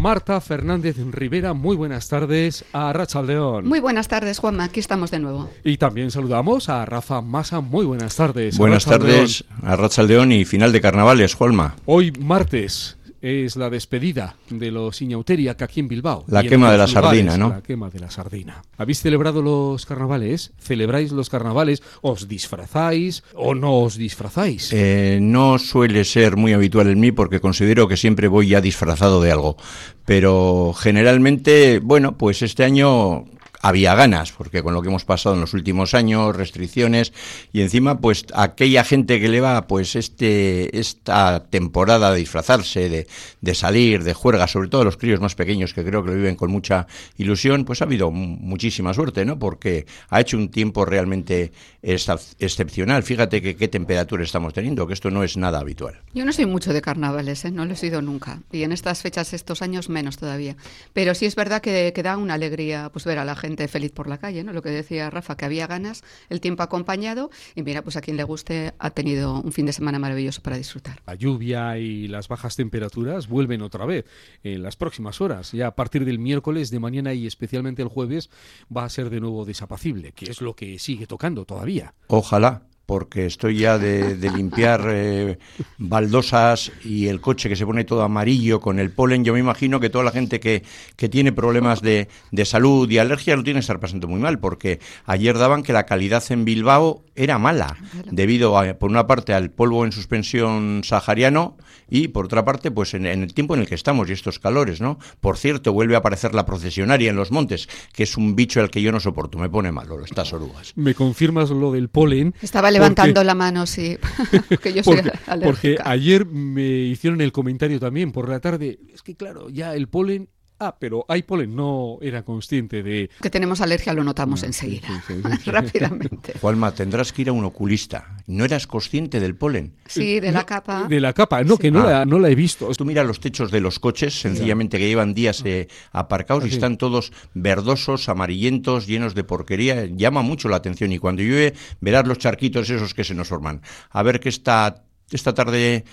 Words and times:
Marta 0.00 0.40
Fernández 0.40 0.96
Rivera, 1.10 1.52
muy 1.52 1.76
buenas 1.76 2.08
tardes 2.08 2.64
a 2.72 2.90
Rachaldeón. 2.90 3.68
Muy 3.68 3.80
buenas 3.80 4.08
tardes, 4.08 4.38
Juanma, 4.38 4.64
aquí 4.64 4.80
estamos 4.80 5.10
de 5.10 5.18
nuevo. 5.18 5.50
Y 5.62 5.76
también 5.76 6.10
saludamos 6.10 6.70
a 6.70 6.86
Rafa 6.86 7.20
Massa, 7.20 7.60
muy 7.60 7.84
buenas 7.84 8.16
tardes. 8.16 8.56
Buenas 8.56 8.86
tardes 8.86 9.44
a 9.62 9.76
Rachaldeón 9.76 10.32
y 10.32 10.46
final 10.46 10.72
de 10.72 10.80
carnavales, 10.80 11.34
Juanma. 11.34 11.76
Hoy 11.84 12.12
martes, 12.18 12.96
es 13.20 13.56
la 13.56 13.70
despedida 13.70 14.36
de 14.48 14.70
los 14.70 15.02
Iñauteria 15.02 15.56
aquí 15.58 15.80
en 15.80 15.88
Bilbao. 15.88 16.24
La 16.28 16.42
quema 16.42 16.72
de 16.72 16.78
la 16.78 16.86
sardina, 16.86 17.36
¿no? 17.36 17.50
La 17.50 17.62
quema 17.62 17.90
de 17.90 18.00
la 18.00 18.10
sardina. 18.10 18.62
¿Habéis 18.76 19.00
celebrado 19.00 19.42
los 19.42 19.84
carnavales? 19.86 20.52
¿Celebráis 20.58 21.12
los 21.12 21.28
carnavales? 21.28 21.82
¿Os 22.00 22.28
disfrazáis 22.28 23.22
o 23.34 23.54
no 23.54 23.80
os 23.80 23.96
disfrazáis? 23.96 24.72
Eh, 24.72 25.18
no 25.20 25.58
suele 25.58 26.04
ser 26.04 26.36
muy 26.36 26.52
habitual 26.52 26.88
en 26.88 27.00
mí 27.00 27.12
porque 27.12 27.40
considero 27.40 27.88
que 27.88 27.96
siempre 27.96 28.28
voy 28.28 28.48
ya 28.48 28.60
disfrazado 28.60 29.20
de 29.20 29.32
algo. 29.32 29.56
Pero 30.04 30.72
generalmente, 30.76 31.78
bueno, 31.80 32.16
pues 32.16 32.42
este 32.42 32.64
año 32.64 33.26
había 33.60 33.94
ganas, 33.94 34.32
porque 34.32 34.62
con 34.62 34.74
lo 34.74 34.82
que 34.82 34.88
hemos 34.88 35.04
pasado 35.04 35.34
en 35.34 35.40
los 35.42 35.54
últimos 35.54 35.94
años, 35.94 36.34
restricciones, 36.34 37.12
y 37.52 37.60
encima, 37.60 38.00
pues 38.00 38.24
aquella 38.34 38.84
gente 38.84 39.20
que 39.20 39.28
le 39.28 39.40
va, 39.40 39.66
pues 39.66 39.96
este, 39.96 40.78
esta 40.78 41.44
temporada 41.44 42.12
de 42.12 42.18
disfrazarse, 42.18 42.88
de, 42.88 43.06
de 43.40 43.54
salir, 43.54 44.02
de 44.02 44.14
juerga, 44.14 44.46
sobre 44.46 44.68
todo 44.68 44.84
los 44.84 44.96
críos 44.96 45.20
más 45.20 45.34
pequeños 45.34 45.74
que 45.74 45.84
creo 45.84 46.02
que 46.02 46.10
lo 46.10 46.16
viven 46.16 46.36
con 46.36 46.50
mucha 46.50 46.86
ilusión, 47.18 47.64
pues 47.64 47.82
ha 47.82 47.84
habido 47.84 48.10
muchísima 48.10 48.94
suerte, 48.94 49.24
¿no? 49.24 49.38
Porque 49.38 49.86
ha 50.08 50.20
hecho 50.20 50.38
un 50.38 50.50
tiempo 50.50 50.84
realmente 50.84 51.52
excepcional. 51.82 53.02
Fíjate 53.02 53.42
que 53.42 53.56
qué 53.56 53.68
temperatura 53.68 54.24
estamos 54.24 54.54
teniendo, 54.54 54.86
que 54.86 54.94
esto 54.94 55.10
no 55.10 55.22
es 55.22 55.36
nada 55.36 55.60
habitual. 55.60 56.00
Yo 56.14 56.24
no 56.24 56.32
soy 56.32 56.46
mucho 56.46 56.72
de 56.72 56.80
carnavales, 56.80 57.44
¿eh? 57.44 57.50
no 57.50 57.64
lo 57.66 57.74
he 57.74 57.76
sido 57.76 58.00
nunca, 58.00 58.40
y 58.52 58.62
en 58.62 58.72
estas 58.72 59.02
fechas, 59.02 59.32
estos 59.34 59.60
años, 59.60 59.88
menos 59.88 60.16
todavía. 60.16 60.56
Pero 60.92 61.14
sí 61.14 61.26
es 61.26 61.34
verdad 61.34 61.60
que, 61.60 61.92
que 61.94 62.02
da 62.02 62.16
una 62.16 62.34
alegría, 62.34 62.88
pues 62.92 63.04
ver 63.04 63.18
a 63.18 63.24
la 63.24 63.36
gente 63.36 63.49
feliz 63.68 63.92
por 63.92 64.08
la 64.08 64.18
calle, 64.18 64.44
¿no? 64.44 64.52
Lo 64.52 64.62
que 64.62 64.70
decía 64.70 65.10
Rafa, 65.10 65.36
que 65.36 65.44
había 65.44 65.66
ganas, 65.66 66.02
el 66.28 66.40
tiempo 66.40 66.62
acompañado 66.62 67.30
y 67.54 67.62
mira, 67.62 67.82
pues 67.82 67.96
a 67.96 68.00
quien 68.00 68.16
le 68.16 68.24
guste 68.24 68.74
ha 68.78 68.90
tenido 68.90 69.40
un 69.40 69.52
fin 69.52 69.66
de 69.66 69.72
semana 69.72 69.98
maravilloso 69.98 70.42
para 70.42 70.56
disfrutar. 70.56 71.00
La 71.06 71.14
lluvia 71.14 71.78
y 71.78 72.08
las 72.08 72.28
bajas 72.28 72.56
temperaturas 72.56 73.28
vuelven 73.28 73.62
otra 73.62 73.86
vez 73.86 74.04
en 74.42 74.62
las 74.62 74.76
próximas 74.76 75.20
horas. 75.20 75.52
Ya 75.52 75.68
a 75.68 75.74
partir 75.74 76.04
del 76.04 76.18
miércoles 76.18 76.70
de 76.70 76.80
mañana 76.80 77.14
y 77.14 77.26
especialmente 77.26 77.82
el 77.82 77.88
jueves 77.88 78.30
va 78.74 78.84
a 78.84 78.88
ser 78.88 79.10
de 79.10 79.20
nuevo 79.20 79.44
desapacible, 79.44 80.12
que 80.12 80.30
es 80.30 80.40
lo 80.40 80.54
que 80.54 80.78
sigue 80.78 81.06
tocando 81.06 81.44
todavía. 81.44 81.94
Ojalá 82.08 82.69
porque 82.90 83.24
estoy 83.24 83.56
ya 83.56 83.78
de, 83.78 84.16
limpiar 84.34 84.84
eh, 84.88 85.38
baldosas 85.78 86.72
y 86.84 87.06
el 87.06 87.20
coche 87.20 87.48
que 87.48 87.54
se 87.54 87.64
pone 87.64 87.84
todo 87.84 88.02
amarillo 88.02 88.58
con 88.58 88.80
el 88.80 88.90
polen. 88.90 89.24
Yo 89.24 89.32
me 89.32 89.38
imagino 89.38 89.78
que 89.78 89.90
toda 89.90 90.02
la 90.02 90.10
gente 90.10 90.40
que, 90.40 90.64
que 90.96 91.08
tiene 91.08 91.30
problemas 91.30 91.82
de, 91.82 92.08
de, 92.32 92.44
salud 92.44 92.90
y 92.90 92.98
alergia 92.98 93.36
lo 93.36 93.44
tiene 93.44 93.58
que 93.58 93.60
estar 93.60 93.78
pasando 93.78 94.08
muy 94.08 94.18
mal, 94.18 94.40
porque 94.40 94.80
ayer 95.06 95.38
daban 95.38 95.62
que 95.62 95.72
la 95.72 95.86
calidad 95.86 96.24
en 96.30 96.44
Bilbao 96.44 97.04
era 97.14 97.38
mala, 97.38 97.76
debido 98.10 98.58
a, 98.58 98.74
por 98.74 98.90
una 98.90 99.06
parte 99.06 99.34
al 99.34 99.50
polvo 99.50 99.84
en 99.84 99.92
suspensión 99.92 100.80
sahariano 100.82 101.56
y 101.90 102.08
por 102.08 102.24
otra 102.24 102.44
parte, 102.44 102.70
pues 102.70 102.94
en, 102.94 103.04
el 103.04 103.34
tiempo 103.34 103.54
en 103.54 103.62
el 103.62 103.66
que 103.66 103.74
estamos 103.74 104.08
y 104.08 104.12
estos 104.12 104.38
calores, 104.38 104.80
¿no? 104.80 104.98
Por 105.20 105.36
cierto, 105.36 105.72
vuelve 105.72 105.96
a 105.96 105.98
aparecer 105.98 106.34
la 106.34 106.46
procesionaria 106.46 107.10
en 107.10 107.16
los 107.16 107.32
montes, 107.32 107.68
que 107.92 108.04
es 108.04 108.16
un 108.16 108.36
bicho 108.36 108.60
al 108.60 108.70
que 108.70 108.80
yo 108.80 108.92
no 108.92 109.00
soporto, 109.00 109.38
me 109.38 109.50
pone 109.50 109.72
malo, 109.72 110.02
estas 110.04 110.32
orugas. 110.32 110.72
¿Me 110.76 110.94
confirmas 110.94 111.50
lo 111.50 111.72
del 111.72 111.88
polen? 111.88 112.34
Estaba 112.40 112.70
levantando 112.80 113.24
la 113.24 113.34
mano, 113.34 113.66
sí, 113.66 113.98
porque 114.48 114.72
yo 114.72 114.82
soy 114.82 114.96
porque, 114.96 115.44
porque 115.44 115.78
ayer 115.84 116.26
me 116.26 116.62
hicieron 116.62 117.20
el 117.20 117.32
comentario 117.32 117.78
también 117.78 118.12
por 118.12 118.28
la 118.28 118.40
tarde, 118.40 118.78
es 118.92 119.02
que 119.02 119.14
claro, 119.14 119.48
ya 119.50 119.74
el 119.74 119.88
polen 119.88 120.28
Ah, 120.62 120.76
pero 120.78 121.06
hay 121.08 121.22
polen, 121.22 121.56
no 121.56 121.96
era 122.02 122.22
consciente 122.22 122.82
de... 122.82 123.08
Que 123.22 123.30
tenemos 123.30 123.62
alergia 123.62 123.94
lo 123.94 124.04
notamos 124.04 124.42
enseguida, 124.42 125.02
rápidamente. 125.46 126.34
Juanma, 126.38 126.74
tendrás 126.74 127.14
que 127.14 127.22
ir 127.22 127.30
a 127.30 127.32
un 127.32 127.46
oculista. 127.46 128.18
¿No 128.26 128.44
eras 128.44 128.66
consciente 128.66 129.20
del 129.20 129.34
polen? 129.34 129.72
Sí, 129.86 130.20
de 130.20 130.30
la 130.30 130.44
capa. 130.44 130.84
De 130.86 131.00
la 131.00 131.14
capa, 131.14 131.42
no, 131.44 131.56
que 131.56 131.70
no, 131.70 131.88
la, 131.88 132.04
no 132.04 132.18
la 132.18 132.28
he 132.28 132.34
visto. 132.34 132.70
Tú 132.76 132.84
mira 132.84 133.02
los 133.04 133.20
techos 133.20 133.50
de 133.50 133.62
los 133.62 133.78
coches, 133.78 134.20
sencillamente 134.20 134.76
que 134.76 134.86
llevan 134.86 135.14
días 135.14 135.42
eh, 135.46 135.68
aparcados 135.92 136.44
y 136.44 136.50
están 136.50 136.76
todos 136.76 137.10
verdosos, 137.32 138.10
amarillentos, 138.10 138.86
llenos 138.86 139.14
de 139.14 139.24
porquería. 139.24 139.86
Llama 139.86 140.20
mucho 140.20 140.50
la 140.50 140.56
atención 140.56 140.92
y 140.92 140.98
cuando 140.98 141.22
llueve 141.22 141.54
verás 141.80 142.06
los 142.06 142.18
charquitos 142.18 142.68
esos 142.68 142.92
que 142.92 143.04
se 143.04 143.14
nos 143.14 143.28
forman. 143.28 143.62
A 143.88 144.02
ver 144.02 144.20
qué 144.20 144.28
está 144.28 144.84
esta 145.10 145.34
tarde 145.34 145.84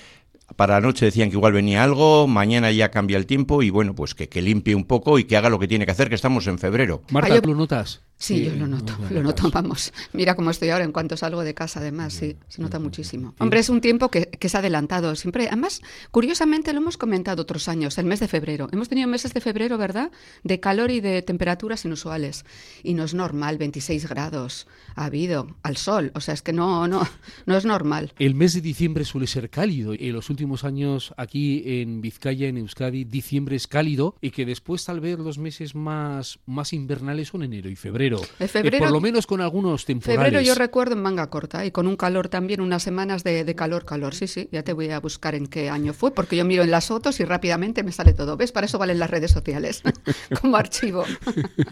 para 0.55 0.75
la 0.75 0.81
noche 0.81 1.05
decían 1.05 1.29
que 1.29 1.35
igual 1.35 1.53
venía 1.53 1.83
algo, 1.83 2.27
mañana 2.27 2.71
ya 2.71 2.89
cambia 2.89 3.17
el 3.17 3.25
tiempo 3.25 3.61
y 3.61 3.69
bueno, 3.69 3.95
pues 3.95 4.15
que, 4.15 4.29
que 4.29 4.41
limpie 4.41 4.75
un 4.75 4.85
poco 4.85 5.19
y 5.19 5.25
que 5.25 5.37
haga 5.37 5.49
lo 5.49 5.59
que 5.59 5.67
tiene 5.67 5.85
que 5.85 5.91
hacer, 5.91 6.09
que 6.09 6.15
estamos 6.15 6.47
en 6.47 6.57
febrero. 6.57 7.01
Marta, 7.11 7.39
¿lo 7.43 7.55
notas? 7.55 8.06
Sí, 8.19 8.43
yo 8.43 8.55
lo 8.55 8.65
noto, 8.65 8.97
lo 9.11 9.21
noto, 9.21 9.49
vamos. 9.51 9.93
Mira 10.11 10.35
cómo 10.35 10.49
estoy 10.49 10.69
ahora 10.69 10.83
en 10.83 10.91
cuanto 10.91 11.15
salgo 11.15 11.43
de 11.43 11.53
casa, 11.53 11.79
además, 11.79 12.13
sí, 12.13 12.35
se 12.47 12.63
nota 12.63 12.79
muchísimo. 12.79 13.35
Hombre, 13.37 13.59
es 13.59 13.69
un 13.69 13.79
tiempo 13.79 14.09
que, 14.09 14.25
que 14.25 14.49
se 14.49 14.57
ha 14.57 14.59
adelantado. 14.59 15.15
Siempre, 15.15 15.47
además, 15.47 15.81
curiosamente 16.09 16.73
lo 16.73 16.79
hemos 16.79 16.97
comentado 16.97 17.43
otros 17.43 17.67
años, 17.67 17.95
el 17.99 18.05
mes 18.05 18.19
de 18.19 18.27
febrero. 18.27 18.69
Hemos 18.71 18.89
tenido 18.89 19.07
meses 19.07 19.35
de 19.35 19.41
febrero, 19.41 19.77
¿verdad? 19.77 20.11
De 20.43 20.59
calor 20.59 20.89
y 20.89 20.99
de 20.99 21.21
temperaturas 21.21 21.85
inusuales. 21.85 22.43
Y 22.81 22.95
no 22.95 23.03
es 23.03 23.13
normal, 23.13 23.59
26 23.59 24.09
grados 24.09 24.67
ha 24.95 25.05
habido 25.05 25.55
al 25.61 25.77
sol. 25.77 26.11
O 26.15 26.19
sea, 26.19 26.33
es 26.33 26.41
que 26.41 26.53
no, 26.53 26.87
no, 26.87 27.07
no 27.45 27.55
es 27.55 27.65
normal. 27.65 28.13
El 28.17 28.33
mes 28.33 28.55
de 28.55 28.61
diciembre 28.61 29.05
suele 29.05 29.27
ser 29.27 29.51
cálido. 29.51 29.93
En 29.93 30.13
los 30.13 30.31
últimos 30.31 30.63
años, 30.63 31.13
aquí 31.17 31.61
en 31.65 32.01
Vizcaya, 32.01 32.47
en 32.47 32.57
Euskadi, 32.57 33.03
diciembre 33.03 33.55
es 33.55 33.67
cálido 33.67 34.15
y 34.21 34.31
que 34.31 34.45
después, 34.45 34.83
tal 34.85 35.01
vez, 35.01 35.19
los 35.19 35.37
meses 35.37 35.75
más, 35.75 36.39
más 36.47 36.73
invernales 36.73 37.27
son 37.27 37.43
enero 37.43 37.69
y 37.69 37.75
febrero 37.75 38.06
febrero. 38.47 38.79
por 38.79 38.91
lo 38.91 39.01
menos 39.01 39.27
con 39.27 39.41
algunos 39.41 39.85
temporales. 39.85 40.23
Febrero 40.23 40.41
yo 40.41 40.55
recuerdo 40.55 40.93
en 40.93 41.01
manga 41.01 41.29
corta 41.29 41.65
y 41.65 41.71
con 41.71 41.87
un 41.87 41.95
calor 41.95 42.29
también, 42.29 42.61
unas 42.61 42.83
semanas 42.83 43.23
de, 43.23 43.55
calor, 43.55 43.85
calor. 43.85 44.13
Sí, 44.15 44.27
sí, 44.27 44.49
ya 44.51 44.63
te 44.63 44.73
voy 44.73 44.89
a 44.91 44.99
buscar 44.99 45.35
en 45.35 45.47
qué 45.47 45.69
año 45.69 45.93
fue, 45.93 46.11
porque 46.11 46.35
yo 46.35 46.45
miro 46.45 46.63
en 46.63 46.71
las 46.71 46.87
fotos 46.87 47.19
y 47.19 47.25
rápidamente 47.25 47.83
me 47.83 47.91
sale 47.91 48.13
todo. 48.13 48.37
¿Ves? 48.37 48.51
Para 48.51 48.65
eso 48.65 48.77
valen 48.77 48.99
las 48.99 49.09
redes 49.09 49.31
sociales, 49.31 49.83
como 50.41 50.57
archivo. 50.57 51.03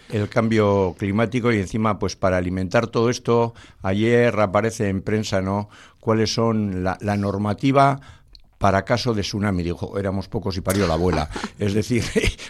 El 0.10 0.30
cambio 0.30 0.96
climático 0.98 1.52
y 1.52 1.60
encima, 1.60 2.00
pues 2.00 2.16
para 2.16 2.38
alimentar 2.38 2.88
todo 2.88 3.10
esto, 3.10 3.54
ayer 3.82 4.40
aparece 4.40 4.90
en 4.90 5.02
prensa, 5.02 5.42
¿no? 5.42 5.70
cuáles 6.06 6.32
son 6.32 6.84
la, 6.84 7.00
la 7.02 7.18
normativa 7.18 8.00
para 8.60 8.86
caso 8.86 9.16
de 9.16 9.24
tsunami. 9.24 9.64
Dijo, 9.64 9.98
éramos 9.98 10.28
pocos 10.28 10.56
y 10.56 10.62
parió 10.62 10.88
la 10.88 10.94
abuela. 10.94 11.30
Es 11.60 11.74
decir, 11.74 12.04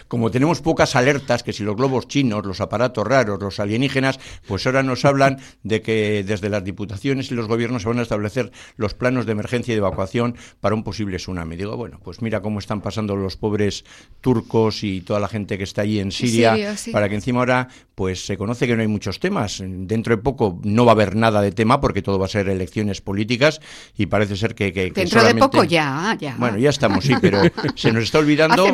como 0.08 0.30
tenemos 0.30 0.60
pocas 0.60 0.96
alertas, 0.96 1.42
que 1.42 1.52
si 1.52 1.64
los 1.64 1.76
globos 1.76 2.08
chinos, 2.08 2.44
los 2.44 2.60
aparatos 2.60 3.06
raros, 3.06 3.40
los 3.40 3.60
alienígenas, 3.60 4.18
pues 4.46 4.66
ahora 4.66 4.82
nos 4.82 5.04
hablan 5.04 5.38
de 5.62 5.82
que 5.82 6.24
desde 6.26 6.48
las 6.48 6.64
diputaciones 6.64 7.30
y 7.30 7.34
los 7.34 7.48
gobiernos 7.48 7.82
se 7.82 7.88
van 7.88 7.98
a 7.98 8.02
establecer 8.02 8.52
los 8.76 8.94
planos 8.94 9.26
de 9.26 9.32
emergencia 9.32 9.72
y 9.72 9.74
de 9.74 9.78
evacuación 9.78 10.36
para 10.60 10.74
un 10.74 10.84
posible 10.84 11.16
tsunami. 11.16 11.56
Digo, 11.56 11.76
bueno, 11.76 12.00
pues 12.02 12.22
mira 12.22 12.40
cómo 12.40 12.58
están 12.58 12.80
pasando 12.80 13.16
los 13.16 13.36
pobres 13.36 13.84
turcos 14.20 14.84
y 14.84 15.00
toda 15.00 15.20
la 15.20 15.28
gente 15.28 15.58
que 15.58 15.64
está 15.64 15.82
allí 15.82 16.00
en 16.00 16.12
Siria, 16.12 16.56
para 16.92 17.08
que 17.08 17.14
encima 17.14 17.40
ahora, 17.40 17.68
pues 17.94 18.24
se 18.26 18.36
conoce 18.36 18.66
que 18.66 18.76
no 18.76 18.82
hay 18.82 18.88
muchos 18.88 19.20
temas. 19.20 19.62
Dentro 19.64 20.16
de 20.16 20.22
poco 20.22 20.60
no 20.62 20.84
va 20.84 20.92
a 20.92 20.94
haber 20.94 21.16
nada 21.16 21.40
de 21.40 21.52
tema 21.52 21.80
porque 21.80 22.02
todo 22.02 22.18
va 22.18 22.26
a 22.26 22.28
ser 22.28 22.48
elecciones 22.48 23.00
políticas 23.00 23.60
y 23.96 24.06
parece 24.06 24.36
ser 24.36 24.54
que... 24.54 24.72
que, 24.72 24.90
Dentro 24.90 25.22
de 25.22 25.34
poco 25.34 25.64
ya. 25.64 26.10
Ah, 26.10 26.36
bueno, 26.38 26.58
ya 26.58 26.70
estamos, 26.70 27.04
sí, 27.04 27.14
pero 27.20 27.40
se 27.74 27.92
nos 27.92 28.04
está 28.04 28.18
olvidando. 28.26 28.66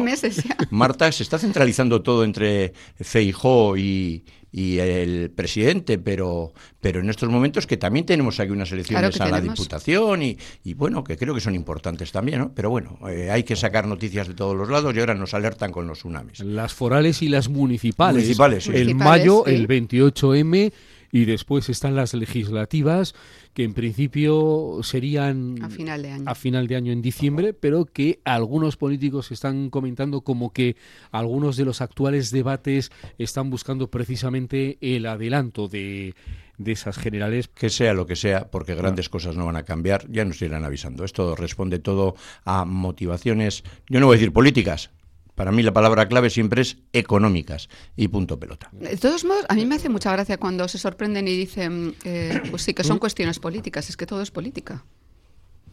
Marta, 0.71 1.11
se 1.13 1.22
está 1.23 1.39
centralizando 1.39 2.03
todo 2.03 2.25
entre 2.25 2.73
Feijó 3.01 3.77
y, 3.77 4.25
el 4.55 5.31
presidente, 5.35 5.97
pero, 5.99 6.53
pero 6.79 7.01
en 7.01 7.09
estos 7.09 7.31
momentos 7.31 7.67
que 7.67 7.79
también 7.79 8.05
tenemos 8.05 8.39
aquí 8.39 8.51
unas 8.51 8.71
elecciones 8.71 9.19
a 9.19 9.29
la 9.29 9.41
Diputación 9.41 10.23
y, 10.23 10.37
bueno, 10.75 11.03
que 11.03 11.17
creo 11.17 11.35
que 11.35 11.41
son 11.41 11.55
importantes 11.55 12.13
también, 12.13 12.41
¿no? 12.41 12.53
Pero 12.55 12.69
bueno, 12.69 12.99
eh, 13.09 13.31
hay 13.31 13.45
que 13.45 13.57
sacar 13.57 13.87
noticias 13.87 14.29
de 14.29 14.35
todos 14.35 14.55
los 14.55 14.69
lados 14.69 14.95
y 14.95 15.01
ahora 15.01 15.15
nos 15.15 15.33
alertan 15.33 15.73
con 15.73 15.87
los 15.87 16.01
tsunamis. 16.01 16.41
Las 16.41 16.75
forales 16.75 17.23
y 17.23 17.29
las 17.29 17.49
municipales. 17.49 18.25
Municipales, 18.25 18.69
El 18.69 18.95
mayo, 18.95 19.47
el 19.47 19.67
28M 19.67 20.73
y 21.13 21.27
después 21.27 21.69
están 21.69 21.95
las 21.95 22.15
legislativas 22.15 23.15
que 23.53 23.65
en 23.65 23.75
principio 23.75 24.81
serían 24.83 25.63
a 25.63 25.69
final 25.69 26.03
de 26.03 26.11
año, 26.11 26.25
a 26.27 26.35
final 26.35 26.67
de 26.67 26.77
año 26.77 26.93
en 26.93 27.03
diciembre, 27.03 27.53
pero 27.53 27.85
que 27.85 28.21
algunos 28.25 28.79
políticos 28.79 29.31
están 29.31 29.69
comentando 29.69 30.23
como 30.23 30.53
que 30.53 30.75
algunos 31.11 31.59
de 31.59 31.67
los 31.67 31.83
actuales 31.83 32.31
debates 32.31 32.91
están 33.19 33.51
buscando 33.51 33.91
precisamente 33.91 34.79
el 34.81 35.05
adelanto 35.07 35.69
de 35.69 36.15
de 36.59 36.73
esas 36.73 36.97
generales. 36.97 37.49
Que 37.49 37.71
sea 37.71 37.93
lo 37.93 38.07
que 38.07 38.15
sea, 38.15 38.51
porque 38.51 38.75
grandes 38.75 39.09
cosas 39.09 39.37
no 39.37 39.47
van 39.47 39.57
a 39.57 39.65
cambiar, 39.65 40.07
ya 40.11 40.25
nos 40.25 40.41
irán 40.43 40.65
avisando. 40.65 41.05
Esto 41.05 41.35
responde 41.35 41.79
todo 41.79 42.15
a 42.45 42.65
motivaciones, 42.65 43.65
yo 43.89 44.01
no 44.01 44.07
voy 44.07 44.15
a 44.15 44.19
decir 44.19 44.33
políticas, 44.33 44.91
para 45.43 45.51
mí 45.51 45.65
la 45.65 45.73
palabra 45.73 46.07
clave 46.07 46.31
siempre 46.31 46.63
es 46.63 46.77
económicas 46.93 47.69
y 47.97 48.07
punto 48.07 48.39
pelota. 48.39 48.69
De 48.71 48.97
todos 48.97 49.25
modos, 49.25 49.45
a 49.49 49.55
mí 49.57 49.67
me 49.67 49.75
hace 49.75 49.89
mucha 49.89 50.13
gracia 50.13 50.39
cuando 50.39 50.69
se 50.69 50.79
sorprenden 50.79 51.27
y 51.27 51.37
dicen, 51.37 51.97
eh, 52.05 52.41
pues 52.49 52.63
sí, 52.63 52.75
que 52.75 52.85
son 52.85 53.01
cuestiones 53.01 53.41
políticas, 53.41 53.89
es 53.89 53.97
que 53.97 54.07
todo 54.07 54.23
es 54.23 54.31
política. 54.31 54.85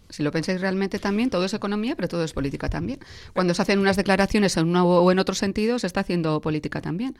Si 0.10 0.24
lo 0.24 0.32
pensáis 0.32 0.60
realmente 0.60 0.98
también, 0.98 1.30
todo 1.30 1.46
es 1.46 1.54
economía, 1.54 1.96
pero 1.96 2.08
todo 2.08 2.24
es 2.24 2.34
política 2.34 2.70
también. 2.70 3.00
Cuando 3.34 3.54
se 3.54 3.62
hacen 3.62 3.80
unas 3.80 3.96
declaraciones 3.96 4.58
en 4.58 4.68
uno 4.68 4.86
o 4.86 5.12
en 5.12 5.20
otro 5.20 5.36
sentido, 5.36 5.78
se 5.78 5.88
está 5.88 6.00
haciendo 6.02 6.42
política 6.42 6.82
también. 6.82 7.16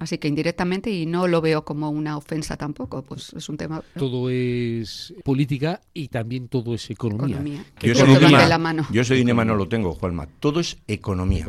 Así 0.00 0.18
que 0.18 0.28
indirectamente, 0.28 0.90
y 0.90 1.06
no 1.06 1.28
lo 1.28 1.40
veo 1.40 1.64
como 1.64 1.88
una 1.90 2.16
ofensa 2.16 2.56
tampoco, 2.56 3.02
pues 3.02 3.32
es 3.32 3.48
un 3.48 3.56
tema... 3.56 3.82
Todo 3.96 4.28
es 4.28 5.14
política 5.24 5.80
y 5.94 6.08
también 6.08 6.48
todo 6.48 6.74
es 6.74 6.90
economía. 6.90 7.40
Yo, 7.80 7.94
soy 7.94 8.30
la 8.30 8.58
mano. 8.58 8.86
yo 8.90 9.04
soy 9.04 9.24
no 9.24 9.56
lo 9.56 9.68
tengo, 9.68 9.94
Juanma. 9.94 10.26
Todo 10.40 10.60
es 10.60 10.78
economía. 10.86 11.46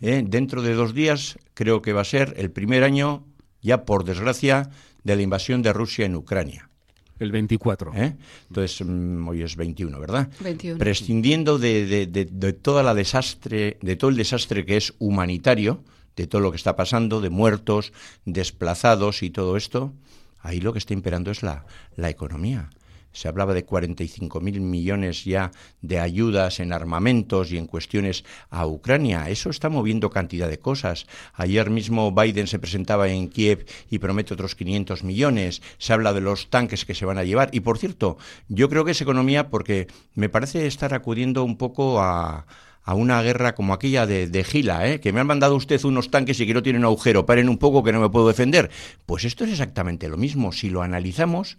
¿Eh? 0.00 0.22
Dentro 0.26 0.62
de 0.62 0.74
dos 0.74 0.94
días 0.94 1.38
creo 1.54 1.82
que 1.82 1.92
va 1.92 2.02
a 2.02 2.04
ser 2.04 2.34
el 2.36 2.50
primer 2.50 2.84
año, 2.84 3.24
ya 3.62 3.84
por 3.84 4.04
desgracia, 4.04 4.70
de 5.02 5.16
la 5.16 5.22
invasión 5.22 5.62
de 5.62 5.72
Rusia 5.72 6.04
en 6.04 6.16
Ucrania. 6.16 6.68
El 7.18 7.32
24. 7.32 7.92
¿Eh? 7.94 8.16
Entonces, 8.48 8.86
mm, 8.86 9.28
hoy 9.28 9.42
es 9.42 9.56
21, 9.56 9.98
¿verdad? 9.98 10.28
21. 10.40 10.78
Prescindiendo 10.78 11.58
de, 11.58 12.06
de, 12.06 12.52
toda 12.52 12.82
la 12.82 12.94
desastre, 12.94 13.78
de 13.80 13.96
todo 13.96 14.10
el 14.10 14.16
desastre 14.16 14.64
que 14.64 14.76
es 14.76 14.94
humanitario, 14.98 15.82
de 16.16 16.26
todo 16.26 16.40
lo 16.40 16.50
que 16.50 16.56
está 16.56 16.76
pasando, 16.76 17.20
de 17.20 17.30
muertos, 17.30 17.92
desplazados 18.24 19.22
y 19.22 19.30
todo 19.30 19.56
esto, 19.56 19.92
ahí 20.40 20.60
lo 20.60 20.72
que 20.72 20.78
está 20.78 20.94
imperando 20.94 21.30
es 21.30 21.42
la, 21.42 21.66
la 21.96 22.10
economía. 22.10 22.70
Se 23.16 23.28
hablaba 23.28 23.54
de 23.54 23.66
45.000 23.66 24.60
millones 24.60 25.24
ya 25.24 25.50
de 25.80 25.98
ayudas 25.98 26.60
en 26.60 26.70
armamentos 26.74 27.50
y 27.50 27.56
en 27.56 27.66
cuestiones 27.66 28.26
a 28.50 28.66
Ucrania. 28.66 29.30
Eso 29.30 29.48
está 29.48 29.70
moviendo 29.70 30.10
cantidad 30.10 30.50
de 30.50 30.58
cosas. 30.58 31.06
Ayer 31.32 31.70
mismo 31.70 32.12
Biden 32.12 32.46
se 32.46 32.58
presentaba 32.58 33.08
en 33.08 33.30
Kiev 33.30 33.64
y 33.88 34.00
promete 34.00 34.34
otros 34.34 34.54
500 34.54 35.02
millones. 35.02 35.62
Se 35.78 35.94
habla 35.94 36.12
de 36.12 36.20
los 36.20 36.50
tanques 36.50 36.84
que 36.84 36.94
se 36.94 37.06
van 37.06 37.16
a 37.16 37.24
llevar. 37.24 37.48
Y 37.52 37.60
por 37.60 37.78
cierto, 37.78 38.18
yo 38.48 38.68
creo 38.68 38.84
que 38.84 38.90
es 38.90 39.00
economía 39.00 39.48
porque 39.48 39.86
me 40.14 40.28
parece 40.28 40.66
estar 40.66 40.92
acudiendo 40.92 41.42
un 41.42 41.56
poco 41.56 42.02
a, 42.02 42.44
a 42.86 42.94
una 42.94 43.22
guerra 43.22 43.54
como 43.54 43.72
aquella 43.72 44.06
de, 44.06 44.44
Gila, 44.44 44.88
¿eh? 44.88 45.00
que 45.00 45.12
me 45.14 45.20
han 45.20 45.26
mandado 45.26 45.56
usted 45.56 45.82
unos 45.84 46.10
tanques 46.10 46.38
y 46.38 46.46
que 46.46 46.52
no 46.52 46.62
tienen 46.62 46.84
agujero, 46.84 47.24
paren 47.24 47.48
un 47.48 47.56
poco 47.56 47.82
que 47.82 47.92
no 47.92 48.00
me 48.00 48.10
puedo 48.10 48.28
defender. 48.28 48.70
Pues 49.06 49.24
esto 49.24 49.44
es 49.44 49.50
exactamente 49.50 50.08
lo 50.08 50.18
mismo. 50.18 50.52
Si 50.52 50.68
lo 50.68 50.82
analizamos, 50.82 51.56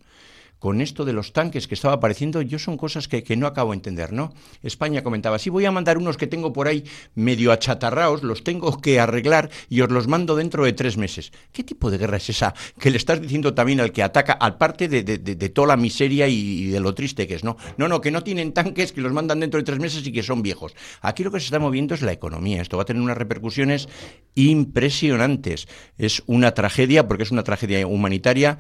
con 0.60 0.82
esto 0.82 1.06
de 1.06 1.14
los 1.14 1.34
tanques 1.34 1.68
que 1.68 1.76
estaba 1.76 1.96
apareciendo, 1.96 2.42
yo 2.42 2.60
son 2.60 2.78
cosas 2.78 3.08
que, 3.08 3.24
no 3.38 3.48
acabo 3.48 3.72
de 3.72 3.76
entender, 3.76 4.14
¿no? 4.14 4.34
España 4.64 5.04
comentaba, 5.04 5.38
sí, 5.38 5.50
voy 5.50 5.66
a 5.66 5.72
mandar 5.72 5.98
unos 5.98 6.18
que 6.18 6.28
tengo 6.28 6.54
por 6.54 6.68
ahí 6.68 6.84
medio 7.14 7.52
achatarraos, 7.52 8.24
los 8.24 8.44
tengo 8.44 8.82
que 8.82 9.00
arreglar 9.00 9.50
y 9.70 9.82
os 9.82 9.92
los 9.92 10.08
mando 10.08 10.36
dentro 10.36 10.66
de 10.66 10.74
tres 10.74 10.98
meses. 10.98 11.32
¿Qué 11.52 11.64
tipo 11.64 11.92
de 11.92 11.98
guerra 11.98 12.18
es 12.18 12.30
esa 12.30 12.54
que 12.80 12.90
le 12.90 12.98
estás 12.98 13.22
diciendo 13.22 13.54
también 13.54 13.80
al 13.80 13.92
que 13.92 14.02
ataca, 14.02 14.34
al 14.34 14.58
parte 14.58 14.88
de, 14.88 15.04
de, 15.04 15.50
toda 15.50 15.68
la 15.68 15.78
miseria 15.78 16.28
y, 16.28 16.68
de 16.68 16.80
lo 16.80 16.94
triste 16.94 17.28
que 17.28 17.36
es, 17.36 17.44
¿no? 17.44 17.58
No, 17.78 17.88
no, 17.88 18.02
que 18.02 18.12
no 18.12 18.24
tienen 18.24 18.54
tanques, 18.54 18.92
que 18.92 19.02
los 19.02 19.14
mandan 19.14 19.40
dentro 19.40 19.60
de 19.60 19.64
tres 19.64 19.80
meses 19.80 20.06
y 20.06 20.12
que 20.12 20.24
son 20.24 20.42
viejos. 20.42 20.74
Aquí 21.02 21.24
lo 21.24 21.32
que 21.32 21.40
se 21.40 21.46
está 21.46 21.60
moviendo 21.60 21.94
es 21.94 22.02
la 22.02 22.12
economía. 22.12 22.62
Esto 22.62 22.78
va 22.78 22.84
a 22.84 22.86
tener 22.86 23.02
unas 23.02 23.18
repercusiones 23.18 23.88
impresionantes. 24.36 25.68
Es 25.98 26.24
una 26.26 26.54
tragedia, 26.54 27.08
porque 27.08 27.24
es 27.24 27.32
una 27.32 27.44
tragedia 27.44 27.86
humanitaria, 27.86 28.58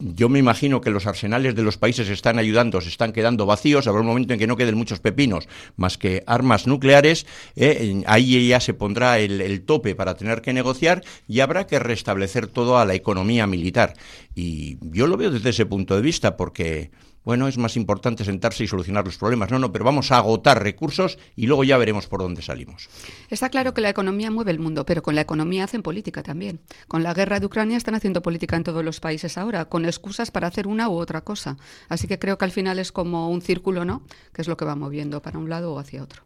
yo 0.00 0.28
me 0.28 0.38
imagino 0.38 0.80
que 0.80 0.90
los 0.90 1.06
arsenales 1.06 1.54
de 1.54 1.62
los 1.62 1.76
países 1.76 2.08
están 2.08 2.38
ayudando 2.38 2.80
se 2.80 2.88
están 2.88 3.12
quedando 3.12 3.46
vacíos, 3.46 3.86
habrá 3.86 4.00
un 4.00 4.06
momento 4.06 4.32
en 4.32 4.38
que 4.38 4.46
no 4.46 4.56
queden 4.56 4.76
muchos 4.76 5.00
pepinos 5.00 5.48
más 5.76 5.98
que 5.98 6.22
armas 6.26 6.66
nucleares, 6.66 7.26
eh, 7.56 8.02
ahí 8.06 8.48
ya 8.48 8.60
se 8.60 8.74
pondrá 8.74 9.18
el, 9.18 9.60
tope 9.62 9.94
para 9.94 10.14
tener 10.14 10.40
que 10.40 10.52
negociar 10.52 11.04
y 11.28 11.40
habrá 11.40 11.66
que 11.66 11.78
restablecer 11.78 12.46
todo 12.46 12.78
a 12.78 12.84
la 12.84 12.94
economía 12.94 13.46
militar. 13.46 13.94
Y 14.34 14.78
yo 14.80 15.06
lo 15.06 15.16
veo 15.16 15.30
desde 15.30 15.50
ese 15.50 15.66
punto 15.66 15.96
de 15.96 16.02
vista 16.02 16.36
porque 16.36 16.90
bueno, 17.24 17.48
es 17.48 17.58
más 17.58 17.76
importante 17.76 18.24
sentarse 18.24 18.64
y 18.64 18.66
solucionar 18.66 19.04
los 19.04 19.18
problemas. 19.18 19.50
No, 19.50 19.58
no, 19.58 19.72
pero 19.72 19.84
vamos 19.84 20.10
a 20.10 20.18
agotar 20.18 20.62
recursos 20.62 21.18
y 21.36 21.46
luego 21.46 21.64
ya 21.64 21.76
veremos 21.76 22.06
por 22.06 22.20
dónde 22.20 22.42
salimos. 22.42 22.88
Está 23.28 23.50
claro 23.50 23.74
que 23.74 23.80
la 23.80 23.90
economía 23.90 24.30
mueve 24.30 24.52
el 24.52 24.58
mundo, 24.58 24.86
pero 24.86 25.02
con 25.02 25.14
la 25.14 25.20
economía 25.20 25.64
hacen 25.64 25.82
política 25.82 26.22
también. 26.22 26.60
Con 26.88 27.02
la 27.02 27.12
guerra 27.12 27.38
de 27.38 27.46
Ucrania 27.46 27.76
están 27.76 27.94
haciendo 27.94 28.22
política 28.22 28.56
en 28.56 28.64
todos 28.64 28.84
los 28.84 29.00
países 29.00 29.36
ahora, 29.36 29.66
con 29.66 29.84
excusas 29.84 30.30
para 30.30 30.48
hacer 30.48 30.66
una 30.66 30.88
u 30.88 30.94
otra 30.94 31.20
cosa. 31.20 31.58
Así 31.88 32.08
que 32.08 32.18
creo 32.18 32.38
que 32.38 32.46
al 32.46 32.52
final 32.52 32.78
es 32.78 32.90
como 32.90 33.30
un 33.30 33.42
círculo, 33.42 33.84
¿no? 33.84 34.02
Que 34.32 34.42
es 34.42 34.48
lo 34.48 34.56
que 34.56 34.64
va 34.64 34.74
moviendo 34.74 35.20
para 35.20 35.38
un 35.38 35.50
lado 35.50 35.74
o 35.74 35.78
hacia 35.78 36.02
otro. 36.02 36.22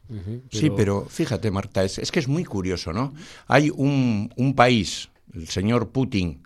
Sí, 0.50 0.70
pero 0.70 1.06
fíjate, 1.08 1.50
Marta, 1.50 1.82
es, 1.82 1.99
es, 1.99 2.12
que 2.12 2.20
es 2.20 2.29
muy 2.29 2.44
curioso, 2.44 2.93
¿no? 2.93 3.14
Hay 3.49 3.70
un, 3.70 4.32
un 4.37 4.55
país, 4.55 5.11
el 5.32 5.49
señor 5.49 5.90
Putin, 5.90 6.44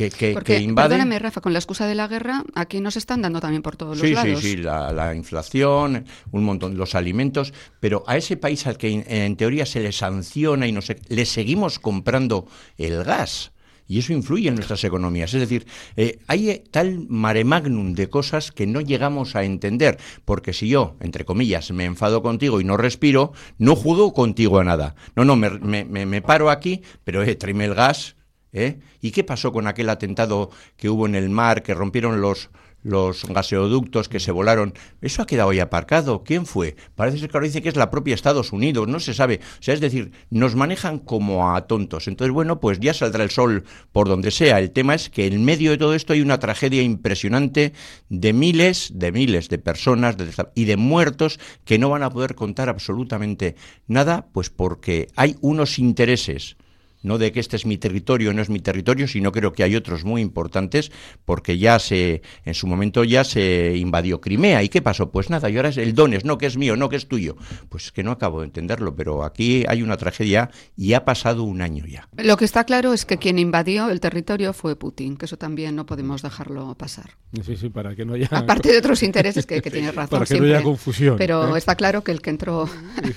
que, 0.00 0.10
que, 0.10 0.32
Porque, 0.32 0.72
Perdóname, 0.74 1.18
Rafa, 1.18 1.42
con 1.42 1.52
la 1.52 1.58
excusa 1.58 1.86
de 1.86 1.94
la 1.94 2.08
guerra, 2.08 2.44
aquí 2.54 2.80
nos 2.80 2.96
están 2.96 3.20
dando 3.20 3.40
también 3.40 3.62
por 3.62 3.76
todos 3.76 3.98
los 3.98 4.10
lados. 4.10 4.40
Sí, 4.40 4.52
sí, 4.52 4.56
la, 4.56 4.92
la, 4.92 5.14
inflación, 5.14 6.06
un 6.30 6.44
montón, 6.44 6.78
los 6.78 6.94
alimentos, 6.94 7.52
pero 7.80 8.02
a 8.06 8.16
ese 8.16 8.38
país 8.38 8.66
al 8.66 8.78
que 8.78 9.04
en, 9.06 9.36
teoría 9.36 9.66
se 9.66 9.80
le 9.80 9.92
sanciona 9.92 10.66
y 10.66 10.72
no 10.72 10.80
sé, 10.80 11.00
le 11.08 11.26
seguimos 11.26 11.78
comprando 11.78 12.46
el 12.78 13.04
gas. 13.04 13.52
Y 13.86 13.98
eso 13.98 14.12
influye 14.12 14.48
en 14.48 14.54
nuestras 14.54 14.84
economías. 14.84 15.34
Es 15.34 15.40
decir, 15.40 15.66
eh, 15.96 16.20
hay 16.28 16.62
tal 16.70 17.06
mare 17.08 17.44
magnum 17.44 17.92
de 17.94 18.08
cosas 18.08 18.52
que 18.52 18.64
no 18.64 18.80
llegamos 18.80 19.34
a 19.34 19.42
entender. 19.42 19.98
Porque 20.24 20.52
si 20.52 20.68
yo, 20.68 20.96
entre 21.00 21.24
comillas, 21.24 21.72
me 21.72 21.86
enfado 21.86 22.22
contigo 22.22 22.60
y 22.60 22.64
no 22.64 22.76
respiro, 22.76 23.32
no 23.58 23.74
juego 23.74 24.14
contigo 24.14 24.60
a 24.60 24.64
nada. 24.64 24.94
No, 25.16 25.24
no, 25.24 25.34
me, 25.34 25.50
me, 25.50 26.06
me 26.06 26.22
paro 26.22 26.50
aquí, 26.50 26.82
pero 27.02 27.24
eh, 27.24 27.34
tráeme 27.34 27.64
el 27.64 27.74
gas, 27.74 28.14
¿Eh? 28.52 28.80
¿Y 29.00 29.12
qué 29.12 29.22
pasó 29.22 29.52
con 29.52 29.66
aquel 29.66 29.88
atentado 29.90 30.50
que 30.76 30.88
hubo 30.88 31.06
en 31.06 31.14
el 31.14 31.30
mar, 31.30 31.62
que 31.62 31.72
rompieron 31.72 32.20
los, 32.20 32.50
los 32.82 33.24
gaseoductos 33.26 34.08
que 34.08 34.20
se 34.20 34.32
volaron, 34.32 34.74
eso 35.00 35.22
ha 35.22 35.26
quedado 35.26 35.50
ahí 35.50 35.60
aparcado. 35.60 36.24
¿Quién 36.24 36.46
fue? 36.46 36.76
Parece 36.94 37.18
ser 37.18 37.30
que 37.30 37.36
ahora 37.36 37.46
dice 37.46 37.62
que 37.62 37.68
es 37.68 37.76
la 37.76 37.90
propia 37.90 38.14
Estados 38.14 38.52
Unidos, 38.52 38.88
no 38.88 39.00
se 39.00 39.14
sabe. 39.14 39.40
O 39.58 39.62
sea, 39.62 39.74
es 39.74 39.80
decir, 39.80 40.12
nos 40.30 40.54
manejan 40.54 40.98
como 40.98 41.54
a 41.54 41.66
tontos. 41.66 42.08
Entonces, 42.08 42.32
bueno, 42.32 42.60
pues 42.60 42.80
ya 42.80 42.94
saldrá 42.94 43.24
el 43.24 43.30
sol 43.30 43.64
por 43.92 44.08
donde 44.08 44.30
sea. 44.30 44.58
El 44.58 44.70
tema 44.70 44.94
es 44.94 45.10
que 45.10 45.26
en 45.26 45.44
medio 45.44 45.70
de 45.70 45.78
todo 45.78 45.94
esto 45.94 46.12
hay 46.12 46.20
una 46.20 46.38
tragedia 46.38 46.82
impresionante 46.82 47.72
de 48.08 48.32
miles, 48.32 48.92
de 48.94 49.12
miles 49.12 49.48
de 49.48 49.58
personas 49.58 50.16
y 50.54 50.64
de 50.64 50.76
muertos 50.76 51.38
que 51.64 51.78
no 51.78 51.90
van 51.90 52.02
a 52.02 52.10
poder 52.10 52.34
contar 52.34 52.68
absolutamente 52.68 53.56
nada, 53.86 54.26
pues 54.32 54.50
porque 54.50 55.08
hay 55.16 55.36
unos 55.40 55.78
intereses 55.78 56.56
no 57.02 57.18
de 57.18 57.32
que 57.32 57.40
este 57.40 57.56
es 57.56 57.66
mi 57.66 57.78
territorio, 57.78 58.32
no 58.32 58.42
es 58.42 58.50
mi 58.50 58.60
territorio, 58.60 59.08
sino 59.08 59.32
creo 59.32 59.52
que 59.52 59.62
hay 59.62 59.76
otros 59.76 60.04
muy 60.04 60.20
importantes, 60.20 60.92
porque 61.24 61.58
ya 61.58 61.78
se, 61.78 62.22
en 62.44 62.54
su 62.54 62.66
momento 62.66 63.04
ya 63.04 63.24
se 63.24 63.76
invadió 63.76 64.20
Crimea. 64.20 64.62
¿Y 64.62 64.68
qué 64.68 64.82
pasó? 64.82 65.10
Pues 65.10 65.30
nada, 65.30 65.48
y 65.50 65.56
ahora 65.56 65.70
es 65.70 65.76
el 65.76 65.94
Dones, 65.94 66.24
no 66.24 66.38
que 66.38 66.46
es 66.46 66.56
mío, 66.56 66.76
no 66.76 66.88
que 66.88 66.96
es 66.96 67.08
tuyo. 67.08 67.36
Pues 67.68 67.86
es 67.86 67.92
que 67.92 68.02
no 68.02 68.10
acabo 68.10 68.40
de 68.40 68.46
entenderlo, 68.46 68.94
pero 68.94 69.24
aquí 69.24 69.64
hay 69.68 69.82
una 69.82 69.96
tragedia 69.96 70.50
y 70.76 70.94
ha 70.94 71.04
pasado 71.04 71.44
un 71.44 71.62
año 71.62 71.84
ya. 71.86 72.08
Lo 72.16 72.36
que 72.36 72.44
está 72.44 72.64
claro 72.64 72.92
es 72.92 73.04
que 73.04 73.18
quien 73.18 73.38
invadió 73.38 73.90
el 73.90 74.00
territorio 74.00 74.52
fue 74.52 74.76
Putin, 74.76 75.16
que 75.16 75.26
eso 75.26 75.36
también 75.36 75.76
no 75.76 75.86
podemos 75.86 76.22
dejarlo 76.22 76.74
pasar. 76.74 77.10
Sí, 77.44 77.56
sí, 77.56 77.68
para 77.68 77.94
que 77.94 78.04
no 78.04 78.14
haya... 78.14 78.28
Aparte 78.30 78.72
de 78.72 78.78
otros 78.78 79.02
intereses 79.02 79.46
que, 79.46 79.62
que 79.62 79.70
tienes 79.70 79.94
razón. 79.94 80.18
Para 80.18 80.26
que 80.26 80.38
no 80.38 80.46
haya 80.46 80.62
confusión. 80.62 81.16
Pero 81.16 81.54
¿eh? 81.54 81.58
está 81.58 81.76
claro 81.76 82.02
que 82.02 82.12
el 82.12 82.20
que 82.20 82.30
entró 82.30 82.68